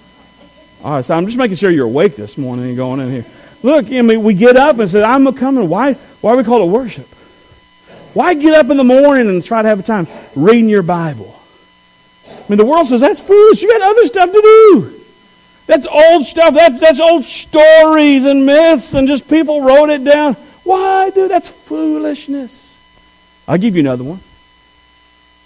all 0.84 0.96
right. 0.96 1.06
So 1.06 1.16
I'm 1.16 1.26
just 1.28 1.38
making 1.38 1.56
sure 1.56 1.72
you're 1.72 1.86
awake 1.86 2.18
this 2.18 2.38
morning 2.38 2.66
and 2.66 2.76
going 2.76 3.00
in 3.00 3.10
here. 3.10 3.26
Look, 3.62 3.86
I 3.90 4.02
mean, 4.02 4.22
we 4.22 4.34
get 4.34 4.58
up 4.58 4.80
and 4.80 4.90
say, 4.90 5.02
I'm 5.02 5.32
coming. 5.34 5.70
Why, 5.70 5.94
why 5.94 6.36
we 6.36 6.44
call 6.44 6.62
it 6.64 6.72
worship? 6.72 7.08
Why 8.14 8.34
get 8.34 8.54
up 8.54 8.70
in 8.70 8.76
the 8.76 8.84
morning 8.84 9.30
and 9.30 9.46
try 9.46 9.62
to 9.62 9.68
have 9.70 9.80
a 9.80 9.84
time 9.84 10.08
reading 10.36 10.68
your 10.68 10.84
Bible? 10.84 11.40
I 12.28 12.44
mean, 12.50 12.58
the 12.58 12.66
world 12.66 12.88
says 12.88 13.00
that's 13.00 13.22
foolish. 13.22 13.62
You 13.62 13.70
got 13.70 13.82
other 13.82 14.06
stuff 14.08 14.30
to 14.30 14.42
do. 14.42 15.03
That's 15.66 15.86
old 15.88 16.26
stuff. 16.26 16.54
That's, 16.54 16.80
that's 16.80 17.00
old 17.00 17.24
stories 17.24 18.26
and 18.26 18.46
myths, 18.46 18.94
and 18.94 19.08
just 19.08 19.30
people 19.30 19.62
wrote 19.62 19.90
it 19.90 20.04
down. 20.04 20.34
Why 20.64 21.10
do 21.10 21.28
that's 21.28 21.50
foolishness? 21.50 22.74
I'll 23.48 23.58
give 23.58 23.76
you 23.76 23.82
another 23.82 24.04
one. 24.04 24.20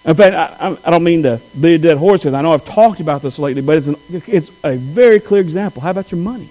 In 0.05 0.15
fact, 0.15 0.61
I, 0.61 0.77
I 0.85 0.89
don't 0.89 1.03
mean 1.03 1.23
to 1.23 1.41
be 1.59 1.75
a 1.75 1.77
dead 1.77 1.97
horse 1.97 2.21
because 2.21 2.33
I 2.33 2.41
know 2.41 2.53
I've 2.53 2.65
talked 2.65 2.99
about 2.99 3.21
this 3.21 3.37
lately, 3.37 3.61
but 3.61 3.77
it's, 3.77 3.87
an, 3.87 3.95
it's 4.09 4.51
a 4.63 4.77
very 4.77 5.19
clear 5.19 5.41
example. 5.41 5.81
How 5.81 5.91
about 5.91 6.11
your 6.11 6.21
money? 6.21 6.49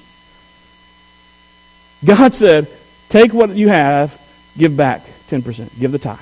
God 2.05 2.35
said, 2.35 2.69
take 3.09 3.33
what 3.33 3.51
you 3.51 3.69
have, 3.69 4.21
give 4.59 4.77
back 4.77 5.07
10%, 5.29 5.79
give 5.79 5.93
the 5.93 5.99
tithe. 5.99 6.19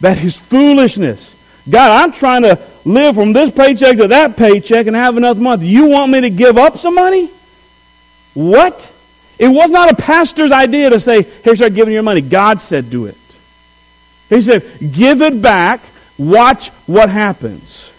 That 0.00 0.18
is 0.18 0.36
foolishness. 0.36 1.34
God, 1.68 2.04
I'm 2.04 2.12
trying 2.12 2.42
to 2.42 2.56
live 2.84 3.14
from 3.14 3.32
this 3.32 3.50
paycheck 3.50 3.96
to 3.96 4.08
that 4.08 4.36
paycheck 4.36 4.86
and 4.86 4.96
have 4.96 5.16
enough 5.16 5.36
money. 5.36 5.66
You 5.66 5.86
want 5.86 6.12
me 6.12 6.22
to 6.22 6.30
give 6.30 6.58
up 6.58 6.78
some 6.78 6.94
money? 6.94 7.30
What? 8.34 8.90
It 9.38 9.48
was 9.48 9.70
not 9.70 9.90
a 9.90 9.96
pastor's 9.96 10.52
idea 10.52 10.90
to 10.90 11.00
say, 11.00 11.22
here, 11.22 11.56
start 11.56 11.74
giving 11.74 11.94
your 11.94 12.02
money. 12.02 12.20
God 12.20 12.60
said, 12.60 12.90
do 12.90 13.06
it. 13.06 13.16
He 14.28 14.40
said, 14.40 14.64
give 14.92 15.22
it 15.22 15.40
back, 15.40 15.80
watch 16.18 16.68
what 16.86 17.08
happens. 17.10 17.90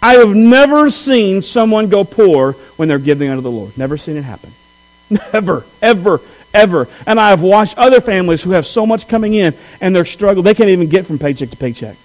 I 0.00 0.14
have 0.14 0.34
never 0.34 0.90
seen 0.90 1.42
someone 1.42 1.88
go 1.88 2.04
poor 2.04 2.52
when 2.76 2.88
they're 2.88 2.98
giving 2.98 3.28
unto 3.28 3.42
the 3.42 3.50
Lord. 3.50 3.76
Never 3.76 3.96
seen 3.96 4.16
it 4.16 4.22
happen. 4.22 4.52
Never, 5.10 5.64
ever, 5.80 6.20
ever. 6.52 6.88
And 7.06 7.18
I 7.18 7.30
have 7.30 7.42
watched 7.42 7.78
other 7.78 8.00
families 8.00 8.42
who 8.42 8.52
have 8.52 8.66
so 8.66 8.86
much 8.86 9.08
coming 9.08 9.34
in 9.34 9.54
and 9.80 9.94
they're 9.94 10.04
struggling. 10.04 10.44
They 10.44 10.54
can't 10.54 10.70
even 10.70 10.88
get 10.88 11.06
from 11.06 11.18
paycheck 11.18 11.50
to 11.50 11.56
paycheck. 11.56 11.96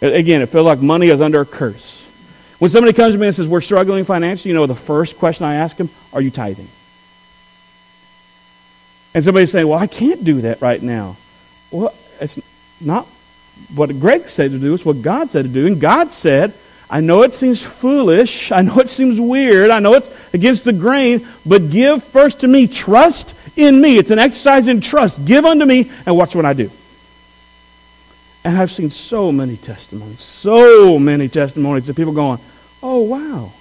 Again, 0.00 0.40
it 0.40 0.46
feels 0.46 0.64
like 0.64 0.80
money 0.80 1.08
is 1.08 1.20
under 1.20 1.40
a 1.40 1.46
curse. 1.46 1.98
When 2.58 2.70
somebody 2.70 2.92
comes 2.92 3.14
to 3.14 3.20
me 3.20 3.26
and 3.26 3.36
says, 3.36 3.48
We're 3.48 3.60
struggling 3.60 4.04
financially, 4.04 4.50
you 4.50 4.54
know, 4.54 4.66
the 4.66 4.74
first 4.74 5.18
question 5.18 5.44
I 5.44 5.56
ask 5.56 5.76
them, 5.76 5.90
Are 6.12 6.20
you 6.20 6.30
tithing? 6.30 6.68
And 9.14 9.24
somebody's 9.24 9.50
saying, 9.50 9.66
Well, 9.66 9.78
I 9.78 9.86
can't 9.86 10.24
do 10.24 10.42
that 10.42 10.60
right 10.60 10.80
now. 10.82 11.16
Well, 11.70 11.94
it's 12.20 12.38
not 12.80 13.06
what 13.74 13.98
Greg 14.00 14.28
said 14.28 14.52
to 14.52 14.58
do, 14.58 14.74
it's 14.74 14.84
what 14.84 15.02
God 15.02 15.30
said 15.30 15.44
to 15.44 15.48
do. 15.48 15.66
And 15.66 15.80
God 15.80 16.12
said, 16.12 16.54
I 16.90 17.00
know 17.00 17.22
it 17.22 17.34
seems 17.34 17.62
foolish. 17.62 18.50
I 18.50 18.62
know 18.62 18.78
it 18.78 18.88
seems 18.88 19.20
weird. 19.20 19.70
I 19.70 19.78
know 19.78 19.94
it's 19.94 20.10
against 20.32 20.64
the 20.64 20.72
grain, 20.72 21.26
but 21.46 21.70
give 21.70 22.02
first 22.02 22.40
to 22.40 22.48
me. 22.48 22.66
Trust 22.66 23.34
in 23.56 23.80
me. 23.80 23.96
It's 23.96 24.10
an 24.10 24.18
exercise 24.18 24.66
in 24.66 24.80
trust. 24.80 25.24
Give 25.24 25.44
unto 25.44 25.64
me 25.64 25.90
and 26.04 26.16
watch 26.16 26.34
what 26.34 26.44
I 26.44 26.52
do. 26.52 26.70
And 28.44 28.56
I've 28.56 28.70
seen 28.70 28.90
so 28.90 29.30
many 29.30 29.56
testimonies, 29.56 30.20
so 30.20 30.98
many 30.98 31.28
testimonies 31.28 31.88
of 31.88 31.96
people 31.96 32.12
going, 32.12 32.38
oh, 32.82 33.00
wow. 33.00 33.52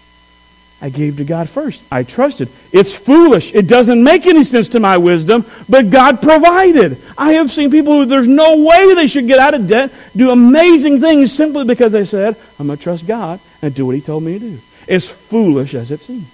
I 0.82 0.90
gave 0.90 1.18
to 1.18 1.26
God 1.26 1.50
first. 1.50 1.84
I 1.92 2.04
trusted. 2.04 2.48
It's 2.72 2.96
foolish. 2.96 3.54
It 3.54 3.68
doesn't 3.68 4.02
make 4.02 4.26
any 4.26 4.46
sense 4.46 4.70
to 4.70 4.80
my 4.80 4.98
wisdom, 4.98 5.46
but 5.68 5.90
God 5.90 6.22
provided. 6.22 6.98
I 7.18 7.34
have 7.34 7.52
seen 7.52 7.70
people 7.70 7.94
who 7.94 8.06
there's 8.06 8.28
no 8.28 8.64
way 8.64 8.94
they 8.96 9.08
should 9.08 9.28
get 9.28 9.40
out 9.40 9.54
of 9.54 9.68
debt 9.68 9.92
do 10.16 10.30
amazing 10.32 11.02
things 11.02 11.34
simply 11.34 11.66
because 11.66 11.92
they 11.92 12.06
said, 12.06 12.38
I'm 12.58 12.68
going 12.68 12.78
to 12.78 12.84
trust 12.84 13.06
God 13.06 13.42
and 13.62 13.76
do 13.76 13.86
what 13.86 13.96
He 13.96 14.02
told 14.02 14.24
me 14.24 14.34
to 14.34 14.40
do. 14.40 14.60
As 14.88 15.08
foolish 15.08 15.76
as 15.76 15.92
it 15.92 16.02
seems. 16.02 16.28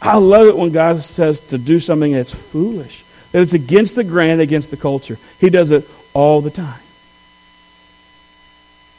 I 0.00 0.16
love 0.16 0.46
it 0.46 0.56
when 0.56 0.72
God 0.72 1.02
says 1.02 1.40
to 1.40 1.58
do 1.58 1.78
something 1.78 2.12
that's 2.12 2.34
foolish, 2.34 3.04
that 3.32 3.42
it's 3.42 3.54
against 3.54 3.94
the 3.94 4.04
grain, 4.04 4.40
against 4.40 4.70
the 4.70 4.76
culture. 4.76 5.18
He 5.38 5.50
does 5.50 5.70
it 5.70 5.88
all 6.12 6.40
the 6.40 6.50
time. 6.50 6.80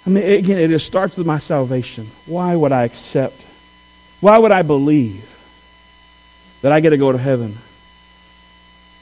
I 0.06 0.10
mean, 0.10 0.24
again, 0.24 0.58
it 0.58 0.70
just 0.70 0.88
starts 0.88 1.16
with 1.16 1.28
my 1.28 1.38
salvation. 1.38 2.10
Why 2.26 2.56
would 2.56 2.72
I 2.72 2.84
accept? 2.84 3.40
Why 4.20 4.38
would 4.38 4.52
I 4.52 4.62
believe 4.62 5.28
that 6.62 6.72
I 6.72 6.80
get 6.80 6.92
to 6.92 6.98
go 6.98 7.12
to 7.12 7.18
heaven 7.18 7.58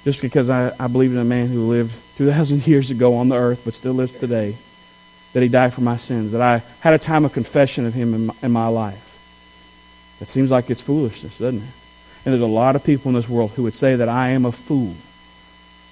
just 0.04 0.22
because 0.22 0.50
I, 0.50 0.74
I 0.80 0.88
believe 0.88 1.12
in 1.12 1.18
a 1.18 1.26
man 1.26 1.48
who 1.48 1.70
lived 1.70 1.94
2,000 2.18 2.66
years 2.68 2.92
ago 2.92 3.16
on 3.16 3.30
the 3.30 3.36
earth 3.36 3.62
but 3.64 3.74
still 3.74 3.94
lives 3.94 4.18
today? 4.18 4.56
That 5.34 5.44
he 5.44 5.50
died 5.50 5.74
for 5.74 5.82
my 5.82 5.98
sins, 5.98 6.32
that 6.32 6.42
I 6.42 6.64
had 6.80 6.94
a 6.94 6.98
time 6.98 7.24
of 7.24 7.34
confession 7.34 7.86
of 7.86 7.94
him 7.94 8.16
in 8.16 8.26
my, 8.26 8.34
in 8.42 8.52
my 8.52 8.68
life. 8.68 9.06
It 10.20 10.28
seems 10.28 10.50
like 10.50 10.72
it's 10.72 10.82
foolishness, 10.82 11.38
doesn't 11.38 11.62
it? 11.62 11.70
And 12.26 12.34
there's 12.34 12.42
a 12.42 12.48
lot 12.48 12.76
of 12.76 12.84
people 12.84 13.10
in 13.10 13.16
this 13.16 13.30
world 13.30 13.52
who 13.52 13.64
would 13.64 13.76
say 13.76 13.96
that 13.96 14.10
I 14.10 14.30
am 14.30 14.46
a 14.46 14.52
fool 14.52 14.96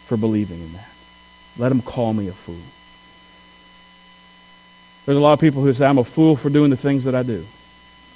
for 0.08 0.18
believing 0.18 0.62
in 0.62 0.74
that. 0.74 0.90
Let 1.58 1.70
them 1.70 1.82
call 1.82 2.14
me 2.14 2.28
a 2.28 2.34
fool. 2.34 2.56
There's 5.06 5.18
a 5.18 5.22
lot 5.22 5.34
of 5.34 5.40
people 5.40 5.62
who 5.62 5.74
say, 5.74 5.86
I'm 5.86 5.98
a 5.98 6.04
fool 6.04 6.36
for 6.36 6.50
doing 6.50 6.70
the 6.70 6.78
things 6.78 7.06
that 7.06 7.16
I 7.16 7.24
do. 7.24 7.46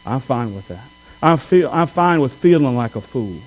I'm 0.06 0.20
fine 0.20 0.56
with 0.56 0.68
that. 0.70 0.84
I'm, 1.22 1.38
feel, 1.38 1.70
I'm 1.72 1.88
fine 1.88 2.22
with 2.22 2.34
feeling 2.34 2.76
like 2.76 2.96
a 2.96 3.02
fool. 3.02 3.38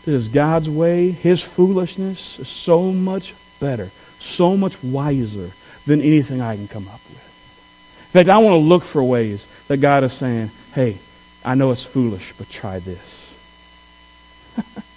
Because 0.00 0.28
God's 0.28 0.68
way, 0.68 1.10
His 1.10 1.42
foolishness, 1.42 2.38
is 2.38 2.48
so 2.48 2.92
much 2.92 3.34
better, 3.60 3.90
so 4.18 4.56
much 4.56 4.82
wiser 4.82 5.50
than 5.86 6.00
anything 6.00 6.40
I 6.40 6.56
can 6.56 6.68
come 6.68 6.88
up 6.88 7.00
with. 7.08 7.24
In 8.00 8.12
fact, 8.12 8.28
I 8.28 8.38
want 8.38 8.54
to 8.54 8.58
look 8.58 8.84
for 8.84 9.02
ways 9.02 9.46
that 9.68 9.78
God 9.78 10.04
is 10.04 10.12
saying, 10.12 10.50
hey, 10.74 10.98
I 11.44 11.54
know 11.54 11.70
it's 11.70 11.84
foolish, 11.84 12.32
but 12.36 12.48
try 12.48 12.78
this. 12.78 13.34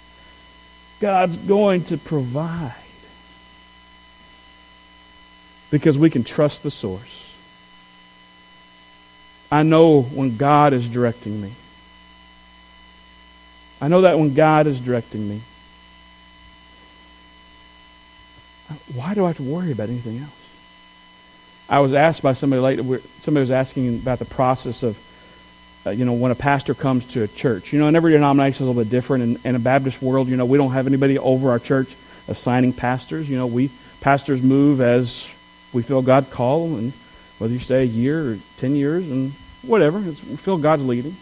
God's 1.02 1.36
going 1.36 1.82
to 1.86 1.98
provide. 1.98 2.72
Because 5.70 5.98
we 5.98 6.10
can 6.10 6.22
trust 6.22 6.62
the 6.62 6.70
source. 6.70 7.34
I 9.50 9.64
know 9.64 10.02
when 10.02 10.36
God 10.36 10.72
is 10.72 10.88
directing 10.88 11.42
me. 11.42 11.52
I 13.80 13.88
know 13.88 14.02
that 14.02 14.16
when 14.16 14.32
God 14.32 14.68
is 14.68 14.78
directing 14.78 15.28
me. 15.28 15.40
Why 18.94 19.14
do 19.14 19.24
I 19.24 19.28
have 19.28 19.38
to 19.38 19.42
worry 19.42 19.72
about 19.72 19.88
anything 19.88 20.18
else? 20.18 20.30
I 21.68 21.80
was 21.80 21.94
asked 21.94 22.22
by 22.22 22.34
somebody 22.34 22.62
later, 22.62 23.00
somebody 23.20 23.42
was 23.42 23.50
asking 23.50 23.96
about 23.96 24.20
the 24.20 24.24
process 24.24 24.84
of, 24.84 24.96
uh, 25.84 25.90
you 25.90 26.04
know, 26.04 26.12
when 26.12 26.30
a 26.30 26.36
pastor 26.36 26.74
comes 26.74 27.06
to 27.06 27.22
a 27.22 27.28
church. 27.28 27.72
You 27.72 27.78
know, 27.78 27.88
and 27.88 27.96
every 27.96 28.12
denomination 28.12 28.56
is 28.56 28.60
a 28.60 28.64
little 28.64 28.82
bit 28.82 28.90
different. 28.90 29.24
In, 29.24 29.48
in 29.50 29.56
a 29.56 29.58
Baptist 29.58 30.00
world, 30.00 30.28
you 30.28 30.36
know, 30.36 30.44
we 30.44 30.58
don't 30.58 30.72
have 30.72 30.86
anybody 30.86 31.18
over 31.18 31.50
our 31.50 31.58
church 31.58 31.94
assigning 32.28 32.72
pastors. 32.72 33.28
You 33.28 33.36
know, 33.36 33.46
we 33.46 33.70
pastors 34.00 34.42
move 34.42 34.80
as 34.80 35.28
we 35.72 35.82
feel 35.82 36.02
God's 36.02 36.28
call, 36.28 36.76
and 36.76 36.92
whether 37.38 37.52
you 37.52 37.60
stay 37.60 37.82
a 37.82 37.86
year 37.86 38.32
or 38.32 38.38
10 38.58 38.76
years 38.76 39.10
and 39.10 39.32
whatever, 39.62 39.98
we 39.98 40.14
feel 40.14 40.58
God's 40.58 40.84
leading. 40.84 41.16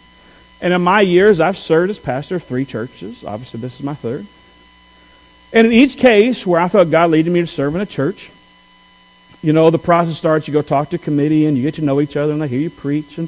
And 0.61 0.73
in 0.73 0.81
my 0.81 1.01
years, 1.01 1.39
I've 1.39 1.57
served 1.57 1.89
as 1.89 1.97
pastor 1.97 2.35
of 2.35 2.43
three 2.43 2.65
churches. 2.65 3.23
Obviously, 3.25 3.59
this 3.59 3.79
is 3.79 3.83
my 3.83 3.95
third. 3.95 4.27
And 5.53 5.67
in 5.67 5.73
each 5.73 5.97
case 5.97 6.45
where 6.45 6.61
I 6.61 6.67
felt 6.67 6.91
God 6.91 7.09
leading 7.09 7.33
me 7.33 7.41
to 7.41 7.47
serve 7.47 7.73
in 7.75 7.81
a 7.81 7.85
church, 7.85 8.31
you 9.41 9.53
know, 9.53 9.69
the 9.69 9.79
process 9.79 10.17
starts. 10.17 10.47
You 10.47 10.53
go 10.53 10.61
talk 10.61 10.91
to 10.91 10.97
a 10.97 10.99
committee 10.99 11.45
and 11.45 11.57
you 11.57 11.63
get 11.63 11.75
to 11.75 11.81
know 11.81 11.99
each 11.99 12.15
other 12.15 12.31
and 12.31 12.41
they 12.41 12.47
hear 12.47 12.59
you 12.59 12.69
preach 12.69 13.17
and 13.17 13.27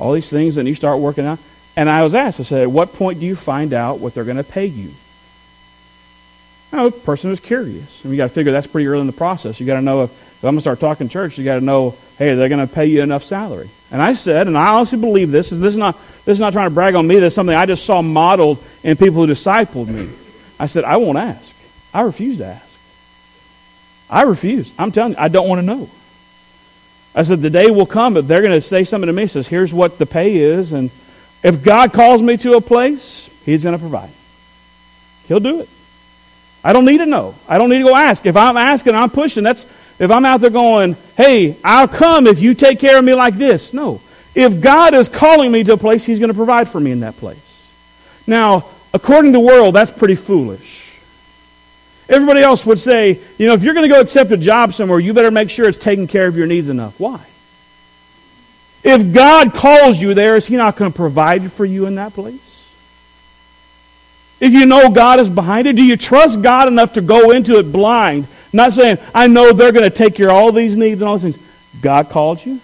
all 0.00 0.12
these 0.12 0.30
things 0.30 0.56
and 0.56 0.66
you 0.66 0.74
start 0.74 0.98
working 0.98 1.26
out. 1.26 1.38
And 1.76 1.88
I 1.88 2.02
was 2.02 2.14
asked, 2.14 2.40
I 2.40 2.42
said, 2.42 2.62
at 2.62 2.70
what 2.70 2.92
point 2.94 3.20
do 3.20 3.26
you 3.26 3.36
find 3.36 3.72
out 3.72 4.00
what 4.00 4.14
they're 4.14 4.24
going 4.24 4.36
to 4.36 4.44
pay 4.44 4.66
you? 4.66 4.90
Now, 6.72 6.88
the 6.88 6.96
person 6.96 7.30
was 7.30 7.40
curious. 7.40 8.04
And 8.04 8.12
you 8.12 8.16
got 8.16 8.24
to 8.24 8.34
figure 8.34 8.52
that's 8.52 8.66
pretty 8.66 8.86
early 8.86 9.00
in 9.00 9.06
the 9.06 9.12
process. 9.12 9.60
You 9.60 9.66
got 9.66 9.76
to 9.76 9.82
know 9.82 10.04
if, 10.04 10.10
if 10.10 10.44
I'm 10.44 10.48
going 10.48 10.56
to 10.56 10.60
start 10.62 10.80
talking 10.80 11.08
church, 11.08 11.38
you 11.38 11.44
got 11.44 11.56
to 11.56 11.64
know, 11.64 11.96
hey, 12.18 12.34
they're 12.34 12.48
going 12.48 12.66
to 12.66 12.72
pay 12.72 12.86
you 12.86 13.02
enough 13.02 13.24
salary. 13.24 13.70
And 13.90 14.00
I 14.00 14.14
said, 14.14 14.46
and 14.46 14.56
I 14.56 14.74
honestly 14.74 14.98
believe 14.98 15.30
this, 15.30 15.50
this 15.50 15.72
is 15.72 15.76
not 15.76 15.98
this 16.24 16.36
is 16.36 16.40
not 16.40 16.52
trying 16.52 16.68
to 16.68 16.74
brag 16.74 16.94
on 16.94 17.06
me, 17.06 17.16
this 17.16 17.32
is 17.32 17.34
something 17.34 17.56
I 17.56 17.66
just 17.66 17.84
saw 17.84 18.02
modeled 18.02 18.62
in 18.84 18.96
people 18.96 19.26
who 19.26 19.32
discipled 19.32 19.88
me. 19.88 20.10
I 20.58 20.66
said, 20.66 20.84
I 20.84 20.98
won't 20.98 21.18
ask. 21.18 21.52
I 21.92 22.02
refuse 22.02 22.38
to 22.38 22.46
ask. 22.46 22.68
I 24.08 24.22
refuse. 24.22 24.72
I'm 24.78 24.92
telling 24.92 25.12
you, 25.12 25.18
I 25.18 25.28
don't 25.28 25.48
want 25.48 25.60
to 25.60 25.66
know. 25.66 25.88
I 27.14 27.22
said, 27.24 27.42
the 27.42 27.50
day 27.50 27.70
will 27.70 27.86
come 27.86 28.14
that 28.14 28.22
they're 28.22 28.42
going 28.42 28.52
to 28.52 28.60
say 28.60 28.84
something 28.84 29.06
to 29.06 29.12
me, 29.12 29.26
says, 29.26 29.48
here's 29.48 29.74
what 29.74 29.98
the 29.98 30.06
pay 30.06 30.36
is, 30.36 30.72
and 30.72 30.90
if 31.42 31.62
God 31.62 31.92
calls 31.92 32.22
me 32.22 32.36
to 32.38 32.54
a 32.54 32.60
place, 32.60 33.28
He's 33.44 33.64
going 33.64 33.74
to 33.74 33.78
provide. 33.78 34.10
He'll 35.26 35.40
do 35.40 35.60
it. 35.60 35.68
I 36.62 36.72
don't 36.72 36.84
need 36.84 36.98
to 36.98 37.06
know. 37.06 37.34
I 37.48 37.58
don't 37.58 37.70
need 37.70 37.78
to 37.78 37.84
go 37.84 37.96
ask. 37.96 38.26
If 38.26 38.36
I'm 38.36 38.56
asking, 38.56 38.94
I'm 38.94 39.10
pushing. 39.10 39.44
That's 39.44 39.64
if 39.98 40.10
I'm 40.10 40.24
out 40.24 40.40
there 40.40 40.50
going, 40.50 40.96
hey, 41.16 41.56
I'll 41.64 41.88
come 41.88 42.26
if 42.26 42.40
you 42.40 42.54
take 42.54 42.78
care 42.78 42.98
of 42.98 43.04
me 43.04 43.14
like 43.14 43.34
this. 43.34 43.72
No. 43.72 44.00
If 44.34 44.60
God 44.60 44.94
is 44.94 45.08
calling 45.08 45.50
me 45.50 45.64
to 45.64 45.72
a 45.72 45.76
place, 45.76 46.04
He's 46.04 46.18
going 46.18 46.28
to 46.28 46.34
provide 46.34 46.68
for 46.68 46.78
me 46.78 46.90
in 46.90 47.00
that 47.00 47.16
place. 47.16 47.38
Now, 48.26 48.66
according 48.94 49.32
to 49.32 49.38
the 49.38 49.44
world, 49.44 49.74
that's 49.74 49.90
pretty 49.90 50.14
foolish. 50.14 50.79
Everybody 52.10 52.40
else 52.40 52.66
would 52.66 52.80
say, 52.80 53.20
you 53.38 53.46
know, 53.46 53.54
if 53.54 53.62
you're 53.62 53.72
going 53.72 53.88
to 53.88 53.94
go 53.94 54.00
accept 54.00 54.32
a 54.32 54.36
job 54.36 54.74
somewhere, 54.74 54.98
you 54.98 55.14
better 55.14 55.30
make 55.30 55.48
sure 55.48 55.68
it's 55.68 55.78
taking 55.78 56.08
care 56.08 56.26
of 56.26 56.36
your 56.36 56.48
needs 56.48 56.68
enough. 56.68 56.98
Why? 56.98 57.24
If 58.82 59.14
God 59.14 59.54
calls 59.54 59.96
you 59.96 60.12
there, 60.12 60.34
is 60.34 60.44
He 60.44 60.56
not 60.56 60.76
going 60.76 60.90
to 60.90 60.96
provide 60.96 61.52
for 61.52 61.64
you 61.64 61.86
in 61.86 61.94
that 61.94 62.12
place? 62.12 62.66
If 64.40 64.52
you 64.52 64.66
know 64.66 64.90
God 64.90 65.20
is 65.20 65.30
behind 65.30 65.68
it, 65.68 65.76
do 65.76 65.84
you 65.84 65.96
trust 65.96 66.42
God 66.42 66.66
enough 66.66 66.94
to 66.94 67.00
go 67.00 67.30
into 67.30 67.58
it 67.58 67.70
blind? 67.70 68.26
Not 68.52 68.72
saying, 68.72 68.98
I 69.14 69.28
know 69.28 69.52
they're 69.52 69.70
going 69.70 69.88
to 69.88 69.96
take 69.96 70.16
care 70.16 70.30
of 70.30 70.34
all 70.34 70.50
these 70.50 70.76
needs 70.76 71.00
and 71.00 71.08
all 71.08 71.16
these 71.16 71.36
things. 71.36 71.46
God 71.80 72.08
called 72.08 72.44
you. 72.44 72.60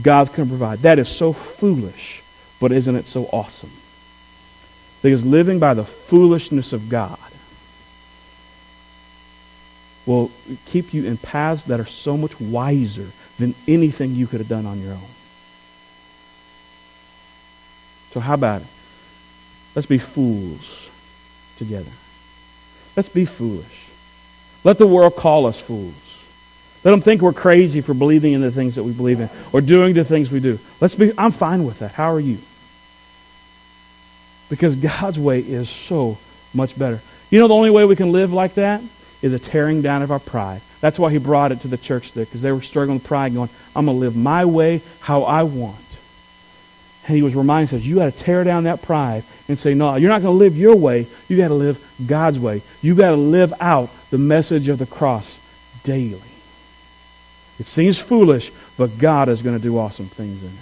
God's 0.00 0.30
going 0.30 0.48
to 0.48 0.50
provide. 0.50 0.78
That 0.78 0.98
is 0.98 1.10
so 1.10 1.34
foolish, 1.34 2.22
but 2.58 2.72
isn't 2.72 2.96
it 2.96 3.04
so 3.04 3.24
awesome? 3.32 3.72
Because 5.02 5.26
living 5.26 5.58
by 5.58 5.74
the 5.74 5.84
foolishness 5.84 6.72
of 6.72 6.88
God 6.88 7.18
will 10.06 10.30
keep 10.66 10.94
you 10.94 11.04
in 11.04 11.16
paths 11.16 11.64
that 11.64 11.80
are 11.80 11.86
so 11.86 12.16
much 12.16 12.38
wiser 12.40 13.06
than 13.38 13.54
anything 13.68 14.14
you 14.14 14.26
could 14.26 14.40
have 14.40 14.48
done 14.48 14.66
on 14.66 14.80
your 14.80 14.92
own. 14.92 15.10
So, 18.12 18.20
how 18.20 18.34
about 18.34 18.62
it? 18.62 18.68
Let's 19.74 19.86
be 19.86 19.98
fools 19.98 20.88
together. 21.58 21.90
Let's 22.96 23.08
be 23.08 23.24
foolish. 23.24 23.86
Let 24.64 24.78
the 24.78 24.86
world 24.86 25.16
call 25.16 25.46
us 25.46 25.58
fools. 25.58 25.94
Let 26.82 26.90
them 26.92 27.00
think 27.00 27.20
we're 27.22 27.32
crazy 27.32 27.82
for 27.82 27.94
believing 27.94 28.32
in 28.32 28.40
the 28.40 28.50
things 28.50 28.76
that 28.76 28.84
we 28.84 28.92
believe 28.92 29.20
in 29.20 29.28
or 29.52 29.60
doing 29.60 29.94
the 29.94 30.04
things 30.04 30.32
we 30.32 30.40
do. 30.40 30.58
Let's 30.80 30.94
be 30.94 31.12
I'm 31.16 31.30
fine 31.30 31.64
with 31.64 31.80
that. 31.80 31.92
How 31.92 32.12
are 32.12 32.20
you? 32.20 32.38
Because 34.48 34.74
God's 34.76 35.18
way 35.18 35.40
is 35.40 35.70
so 35.70 36.18
much 36.52 36.78
better. 36.78 37.00
You 37.30 37.38
know 37.38 37.48
the 37.48 37.54
only 37.54 37.70
way 37.70 37.84
we 37.84 37.96
can 37.96 38.12
live 38.12 38.32
like 38.32 38.54
that 38.54 38.82
is 39.22 39.32
a 39.32 39.38
tearing 39.38 39.82
down 39.82 40.02
of 40.02 40.10
our 40.10 40.18
pride. 40.18 40.60
That's 40.80 40.98
why 40.98 41.10
he 41.10 41.18
brought 41.18 41.52
it 41.52 41.60
to 41.62 41.68
the 41.68 41.76
church 41.76 42.12
there, 42.12 42.24
because 42.24 42.42
they 42.42 42.52
were 42.52 42.62
struggling 42.62 42.98
with 42.98 43.06
pride, 43.06 43.34
going, 43.34 43.50
I'm 43.76 43.86
going 43.86 43.96
to 43.96 44.00
live 44.00 44.16
my 44.16 44.44
way 44.44 44.80
how 45.00 45.24
I 45.24 45.42
want. 45.42 45.76
And 47.06 47.16
he 47.16 47.22
was 47.22 47.34
reminding 47.34 47.78
us, 47.78 47.84
you 47.84 47.96
got 47.96 48.12
to 48.12 48.18
tear 48.18 48.44
down 48.44 48.64
that 48.64 48.82
pride 48.82 49.24
and 49.48 49.58
say, 49.58 49.74
no, 49.74 49.96
you're 49.96 50.10
not 50.10 50.22
going 50.22 50.34
to 50.34 50.38
live 50.38 50.56
your 50.56 50.76
way. 50.76 51.06
You 51.28 51.36
got 51.36 51.48
to 51.48 51.54
live 51.54 51.82
God's 52.06 52.38
way. 52.38 52.62
You 52.82 52.94
got 52.94 53.10
to 53.10 53.16
live 53.16 53.52
out 53.60 53.90
the 54.10 54.18
message 54.18 54.68
of 54.68 54.78
the 54.78 54.86
cross 54.86 55.38
daily. 55.82 56.20
It 57.58 57.66
seems 57.66 57.98
foolish, 57.98 58.52
but 58.78 58.96
God 58.98 59.28
is 59.28 59.42
going 59.42 59.56
to 59.56 59.62
do 59.62 59.76
awesome 59.78 60.06
things 60.06 60.42
in 60.42 60.48
it. 60.48 60.54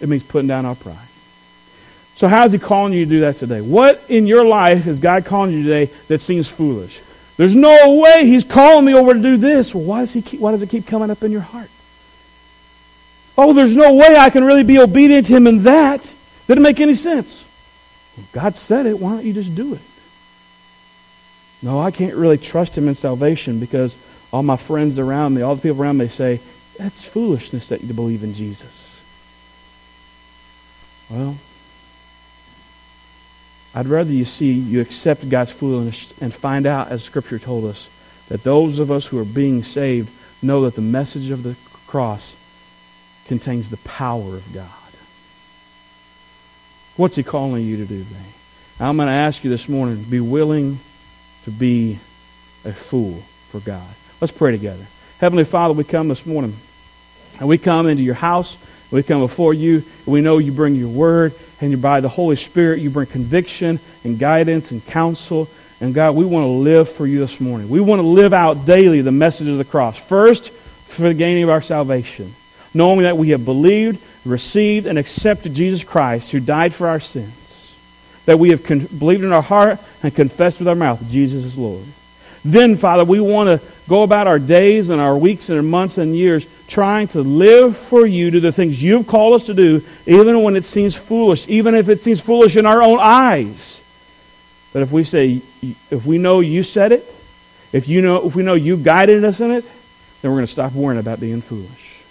It 0.00 0.08
means 0.08 0.22
putting 0.22 0.48
down 0.48 0.66
our 0.66 0.74
pride. 0.74 0.96
So, 2.18 2.26
how 2.26 2.44
is 2.44 2.50
He 2.50 2.58
calling 2.58 2.92
you 2.92 3.04
to 3.04 3.08
do 3.08 3.20
that 3.20 3.36
today? 3.36 3.60
What 3.60 4.02
in 4.08 4.26
your 4.26 4.44
life 4.44 4.88
is 4.88 4.98
God 4.98 5.24
calling 5.24 5.52
you 5.52 5.62
today 5.62 5.92
that 6.08 6.20
seems 6.20 6.48
foolish? 6.48 7.00
There's 7.36 7.54
no 7.54 7.94
way 7.94 8.26
He's 8.26 8.42
calling 8.42 8.84
me 8.84 8.92
over 8.92 9.14
to 9.14 9.22
do 9.22 9.36
this. 9.36 9.72
Well, 9.72 9.84
why 9.84 10.00
does, 10.00 10.14
he 10.14 10.20
keep, 10.20 10.40
why 10.40 10.50
does 10.50 10.60
it 10.60 10.68
keep 10.68 10.84
coming 10.84 11.10
up 11.10 11.22
in 11.22 11.30
your 11.30 11.42
heart? 11.42 11.70
Oh, 13.36 13.52
there's 13.52 13.76
no 13.76 13.94
way 13.94 14.16
I 14.16 14.30
can 14.30 14.42
really 14.42 14.64
be 14.64 14.80
obedient 14.80 15.28
to 15.28 15.36
Him 15.36 15.46
in 15.46 15.62
that. 15.62 16.12
Didn't 16.48 16.64
make 16.64 16.80
any 16.80 16.94
sense. 16.94 17.44
Well, 18.16 18.26
God 18.32 18.56
said 18.56 18.86
it. 18.86 18.98
Why 18.98 19.12
don't 19.12 19.24
you 19.24 19.32
just 19.32 19.54
do 19.54 19.74
it? 19.74 19.80
No, 21.62 21.80
I 21.80 21.92
can't 21.92 22.16
really 22.16 22.36
trust 22.36 22.76
Him 22.76 22.88
in 22.88 22.96
salvation 22.96 23.60
because 23.60 23.94
all 24.32 24.42
my 24.42 24.56
friends 24.56 24.98
around 24.98 25.34
me, 25.34 25.42
all 25.42 25.54
the 25.54 25.62
people 25.62 25.80
around 25.80 25.98
me 25.98 26.08
say, 26.08 26.40
that's 26.76 27.04
foolishness 27.04 27.68
that 27.68 27.84
you 27.84 27.94
believe 27.94 28.24
in 28.24 28.34
Jesus. 28.34 28.98
Well, 31.10 31.38
I'd 33.78 33.86
rather 33.86 34.10
you 34.10 34.24
see 34.24 34.50
you 34.50 34.80
accept 34.80 35.28
God's 35.28 35.52
foolishness 35.52 36.20
and 36.20 36.34
find 36.34 36.66
out, 36.66 36.88
as 36.88 37.04
Scripture 37.04 37.38
told 37.38 37.64
us, 37.64 37.88
that 38.26 38.42
those 38.42 38.80
of 38.80 38.90
us 38.90 39.06
who 39.06 39.20
are 39.20 39.24
being 39.24 39.62
saved 39.62 40.10
know 40.42 40.62
that 40.62 40.74
the 40.74 40.80
message 40.80 41.30
of 41.30 41.44
the 41.44 41.54
cross 41.86 42.34
contains 43.28 43.68
the 43.68 43.76
power 43.76 44.34
of 44.34 44.52
God. 44.52 44.66
What's 46.96 47.14
He 47.14 47.22
calling 47.22 47.64
you 47.66 47.76
to 47.76 47.86
do 47.86 48.02
today? 48.02 48.16
I'm 48.80 48.96
going 48.96 49.06
to 49.06 49.12
ask 49.12 49.44
you 49.44 49.50
this 49.50 49.68
morning 49.68 50.02
be 50.02 50.18
willing 50.18 50.80
to 51.44 51.52
be 51.52 52.00
a 52.64 52.72
fool 52.72 53.22
for 53.50 53.60
God. 53.60 53.86
Let's 54.20 54.32
pray 54.32 54.50
together. 54.50 54.88
Heavenly 55.20 55.44
Father, 55.44 55.72
we 55.72 55.84
come 55.84 56.08
this 56.08 56.26
morning 56.26 56.56
and 57.38 57.48
we 57.48 57.58
come 57.58 57.86
into 57.86 58.02
your 58.02 58.16
house. 58.16 58.56
We 58.90 59.02
come 59.02 59.20
before 59.20 59.52
you. 59.52 59.84
We 60.06 60.20
know 60.20 60.38
you 60.38 60.52
bring 60.52 60.74
your 60.74 60.88
word, 60.88 61.34
and 61.60 61.70
you, 61.70 61.76
by 61.76 62.00
the 62.00 62.08
Holy 62.08 62.36
Spirit, 62.36 62.80
you 62.80 62.90
bring 62.90 63.06
conviction 63.06 63.80
and 64.04 64.18
guidance 64.18 64.70
and 64.70 64.84
counsel. 64.86 65.48
And 65.80 65.94
God, 65.94 66.16
we 66.16 66.24
want 66.24 66.44
to 66.44 66.48
live 66.48 66.88
for 66.88 67.06
you 67.06 67.18
this 67.18 67.40
morning. 67.40 67.68
We 67.68 67.80
want 67.80 68.00
to 68.00 68.06
live 68.06 68.32
out 68.32 68.64
daily 68.66 69.02
the 69.02 69.12
message 69.12 69.48
of 69.48 69.58
the 69.58 69.64
cross. 69.64 69.98
First, 69.98 70.50
for 70.50 71.02
the 71.02 71.14
gaining 71.14 71.44
of 71.44 71.50
our 71.50 71.60
salvation, 71.62 72.34
knowing 72.74 73.02
that 73.02 73.16
we 73.16 73.30
have 73.30 73.44
believed, 73.44 74.02
received, 74.24 74.86
and 74.86 74.98
accepted 74.98 75.54
Jesus 75.54 75.84
Christ, 75.84 76.32
who 76.32 76.40
died 76.40 76.74
for 76.74 76.88
our 76.88 77.00
sins. 77.00 77.74
That 78.24 78.38
we 78.38 78.50
have 78.50 78.64
con- 78.64 78.80
believed 78.86 79.22
in 79.22 79.32
our 79.32 79.42
heart 79.42 79.78
and 80.02 80.14
confessed 80.14 80.58
with 80.58 80.68
our 80.68 80.74
mouth 80.74 81.02
Jesus 81.10 81.44
is 81.44 81.56
Lord. 81.56 81.84
Then, 82.44 82.76
Father, 82.76 83.04
we 83.04 83.20
want 83.20 83.60
to 83.60 83.66
go 83.88 84.02
about 84.02 84.26
our 84.26 84.38
days 84.38 84.90
and 84.90 85.00
our 85.00 85.16
weeks 85.16 85.48
and 85.48 85.56
our 85.56 85.62
months 85.62 85.98
and 85.98 86.14
years 86.14 86.46
trying 86.68 87.08
to 87.08 87.22
live 87.22 87.76
for 87.76 88.06
you, 88.06 88.30
do 88.30 88.40
the 88.40 88.52
things 88.52 88.82
you've 88.82 89.06
called 89.06 89.34
us 89.34 89.46
to 89.46 89.54
do, 89.54 89.82
even 90.06 90.42
when 90.42 90.54
it 90.54 90.64
seems 90.64 90.94
foolish, 90.94 91.48
even 91.48 91.74
if 91.74 91.88
it 91.88 92.02
seems 92.02 92.20
foolish 92.20 92.56
in 92.56 92.66
our 92.66 92.82
own 92.82 92.98
eyes. 93.00 93.82
But 94.72 94.82
if 94.82 94.92
we 94.92 95.04
say, 95.04 95.40
if 95.90 96.04
we 96.04 96.18
know 96.18 96.40
you 96.40 96.62
said 96.62 96.92
it, 96.92 97.04
if, 97.72 97.88
you 97.88 98.02
know, 98.02 98.26
if 98.26 98.34
we 98.34 98.42
know 98.42 98.54
you 98.54 98.76
guided 98.76 99.24
us 99.24 99.40
in 99.40 99.50
it, 99.50 99.64
then 100.20 100.30
we're 100.30 100.38
going 100.38 100.46
to 100.46 100.52
stop 100.52 100.72
worrying 100.72 101.00
about 101.00 101.20
being 101.20 101.40
foolish. 101.40 102.02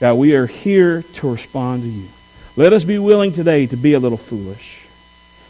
God, 0.00 0.14
we 0.14 0.34
are 0.34 0.46
here 0.46 1.02
to 1.14 1.30
respond 1.30 1.82
to 1.82 1.88
you. 1.88 2.08
Let 2.56 2.72
us 2.72 2.84
be 2.84 2.98
willing 2.98 3.32
today 3.32 3.66
to 3.66 3.76
be 3.76 3.94
a 3.94 4.00
little 4.00 4.18
foolish. 4.18 4.86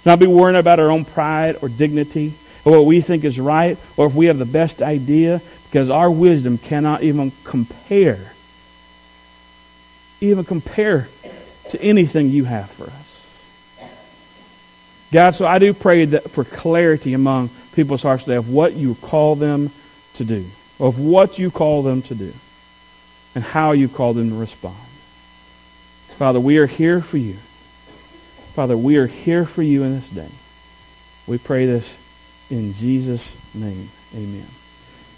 Not 0.05 0.19
be 0.19 0.27
worrying 0.27 0.59
about 0.59 0.79
our 0.79 0.91
own 0.91 1.05
pride 1.05 1.57
or 1.63 1.69
dignity 1.69 2.35
or 2.67 2.73
what 2.73 2.85
we 2.85 3.01
think 3.01 3.25
is 3.25 3.41
right 3.41 3.79
or 3.97 4.07
if 4.07 4.15
we 4.15 4.27
have 4.27 4.39
the 4.39 4.45
best 4.45 4.83
idea 4.83 5.41
because 5.65 5.89
our 5.89 6.11
wisdom 6.11 6.59
cannot 6.59 7.03
even 7.03 7.33
compare 7.45 8.33
even 10.21 10.45
compare 10.45 11.09
to 11.71 11.81
anything 11.83 12.31
you 12.31 12.45
have 12.45 12.71
for 12.71 12.85
us. 12.85 13.89
God, 15.13 15.33
so 15.33 15.47
I 15.47 15.59
do 15.59 15.73
pray 15.73 16.05
that 16.07 16.31
for 16.31 16.45
clarity 16.45 17.15
among 17.15 17.51
people's 17.75 18.03
hearts 18.03 18.25
today 18.25 18.37
of 18.37 18.49
what 18.49 18.75
you 18.75 18.95
call 18.97 19.37
them 19.37 19.71
to 20.15 20.25
do, 20.25 20.47
of 20.81 20.99
what 20.99 21.39
you 21.39 21.51
call 21.51 21.83
them 21.83 22.03
to 22.03 22.15
do, 22.15 22.33
and 23.35 23.45
how 23.45 23.73
you 23.73 23.89
call 23.89 24.15
them 24.15 24.31
to 24.31 24.37
respond. 24.37 24.77
Father, 26.19 26.41
we 26.41 26.59
are 26.59 26.67
here 26.67 27.01
for 27.01 27.19
you. 27.19 27.37
Father, 28.55 28.77
we 28.77 28.97
are 28.97 29.07
here 29.07 29.45
for 29.45 29.63
you 29.63 29.83
in 29.83 29.95
this 29.95 30.09
day. 30.09 30.31
We 31.27 31.39
pray 31.39 31.67
this 31.67 31.95
in 32.51 32.73
Jesus' 32.75 33.31
name. 33.55 33.91
Amen. 34.15 34.47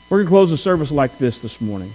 We're 0.08 0.18
going 0.18 0.26
to 0.26 0.30
close 0.30 0.50
the 0.50 0.56
service 0.56 0.90
like 0.90 1.18
this 1.18 1.40
this 1.40 1.60
morning. 1.60 1.92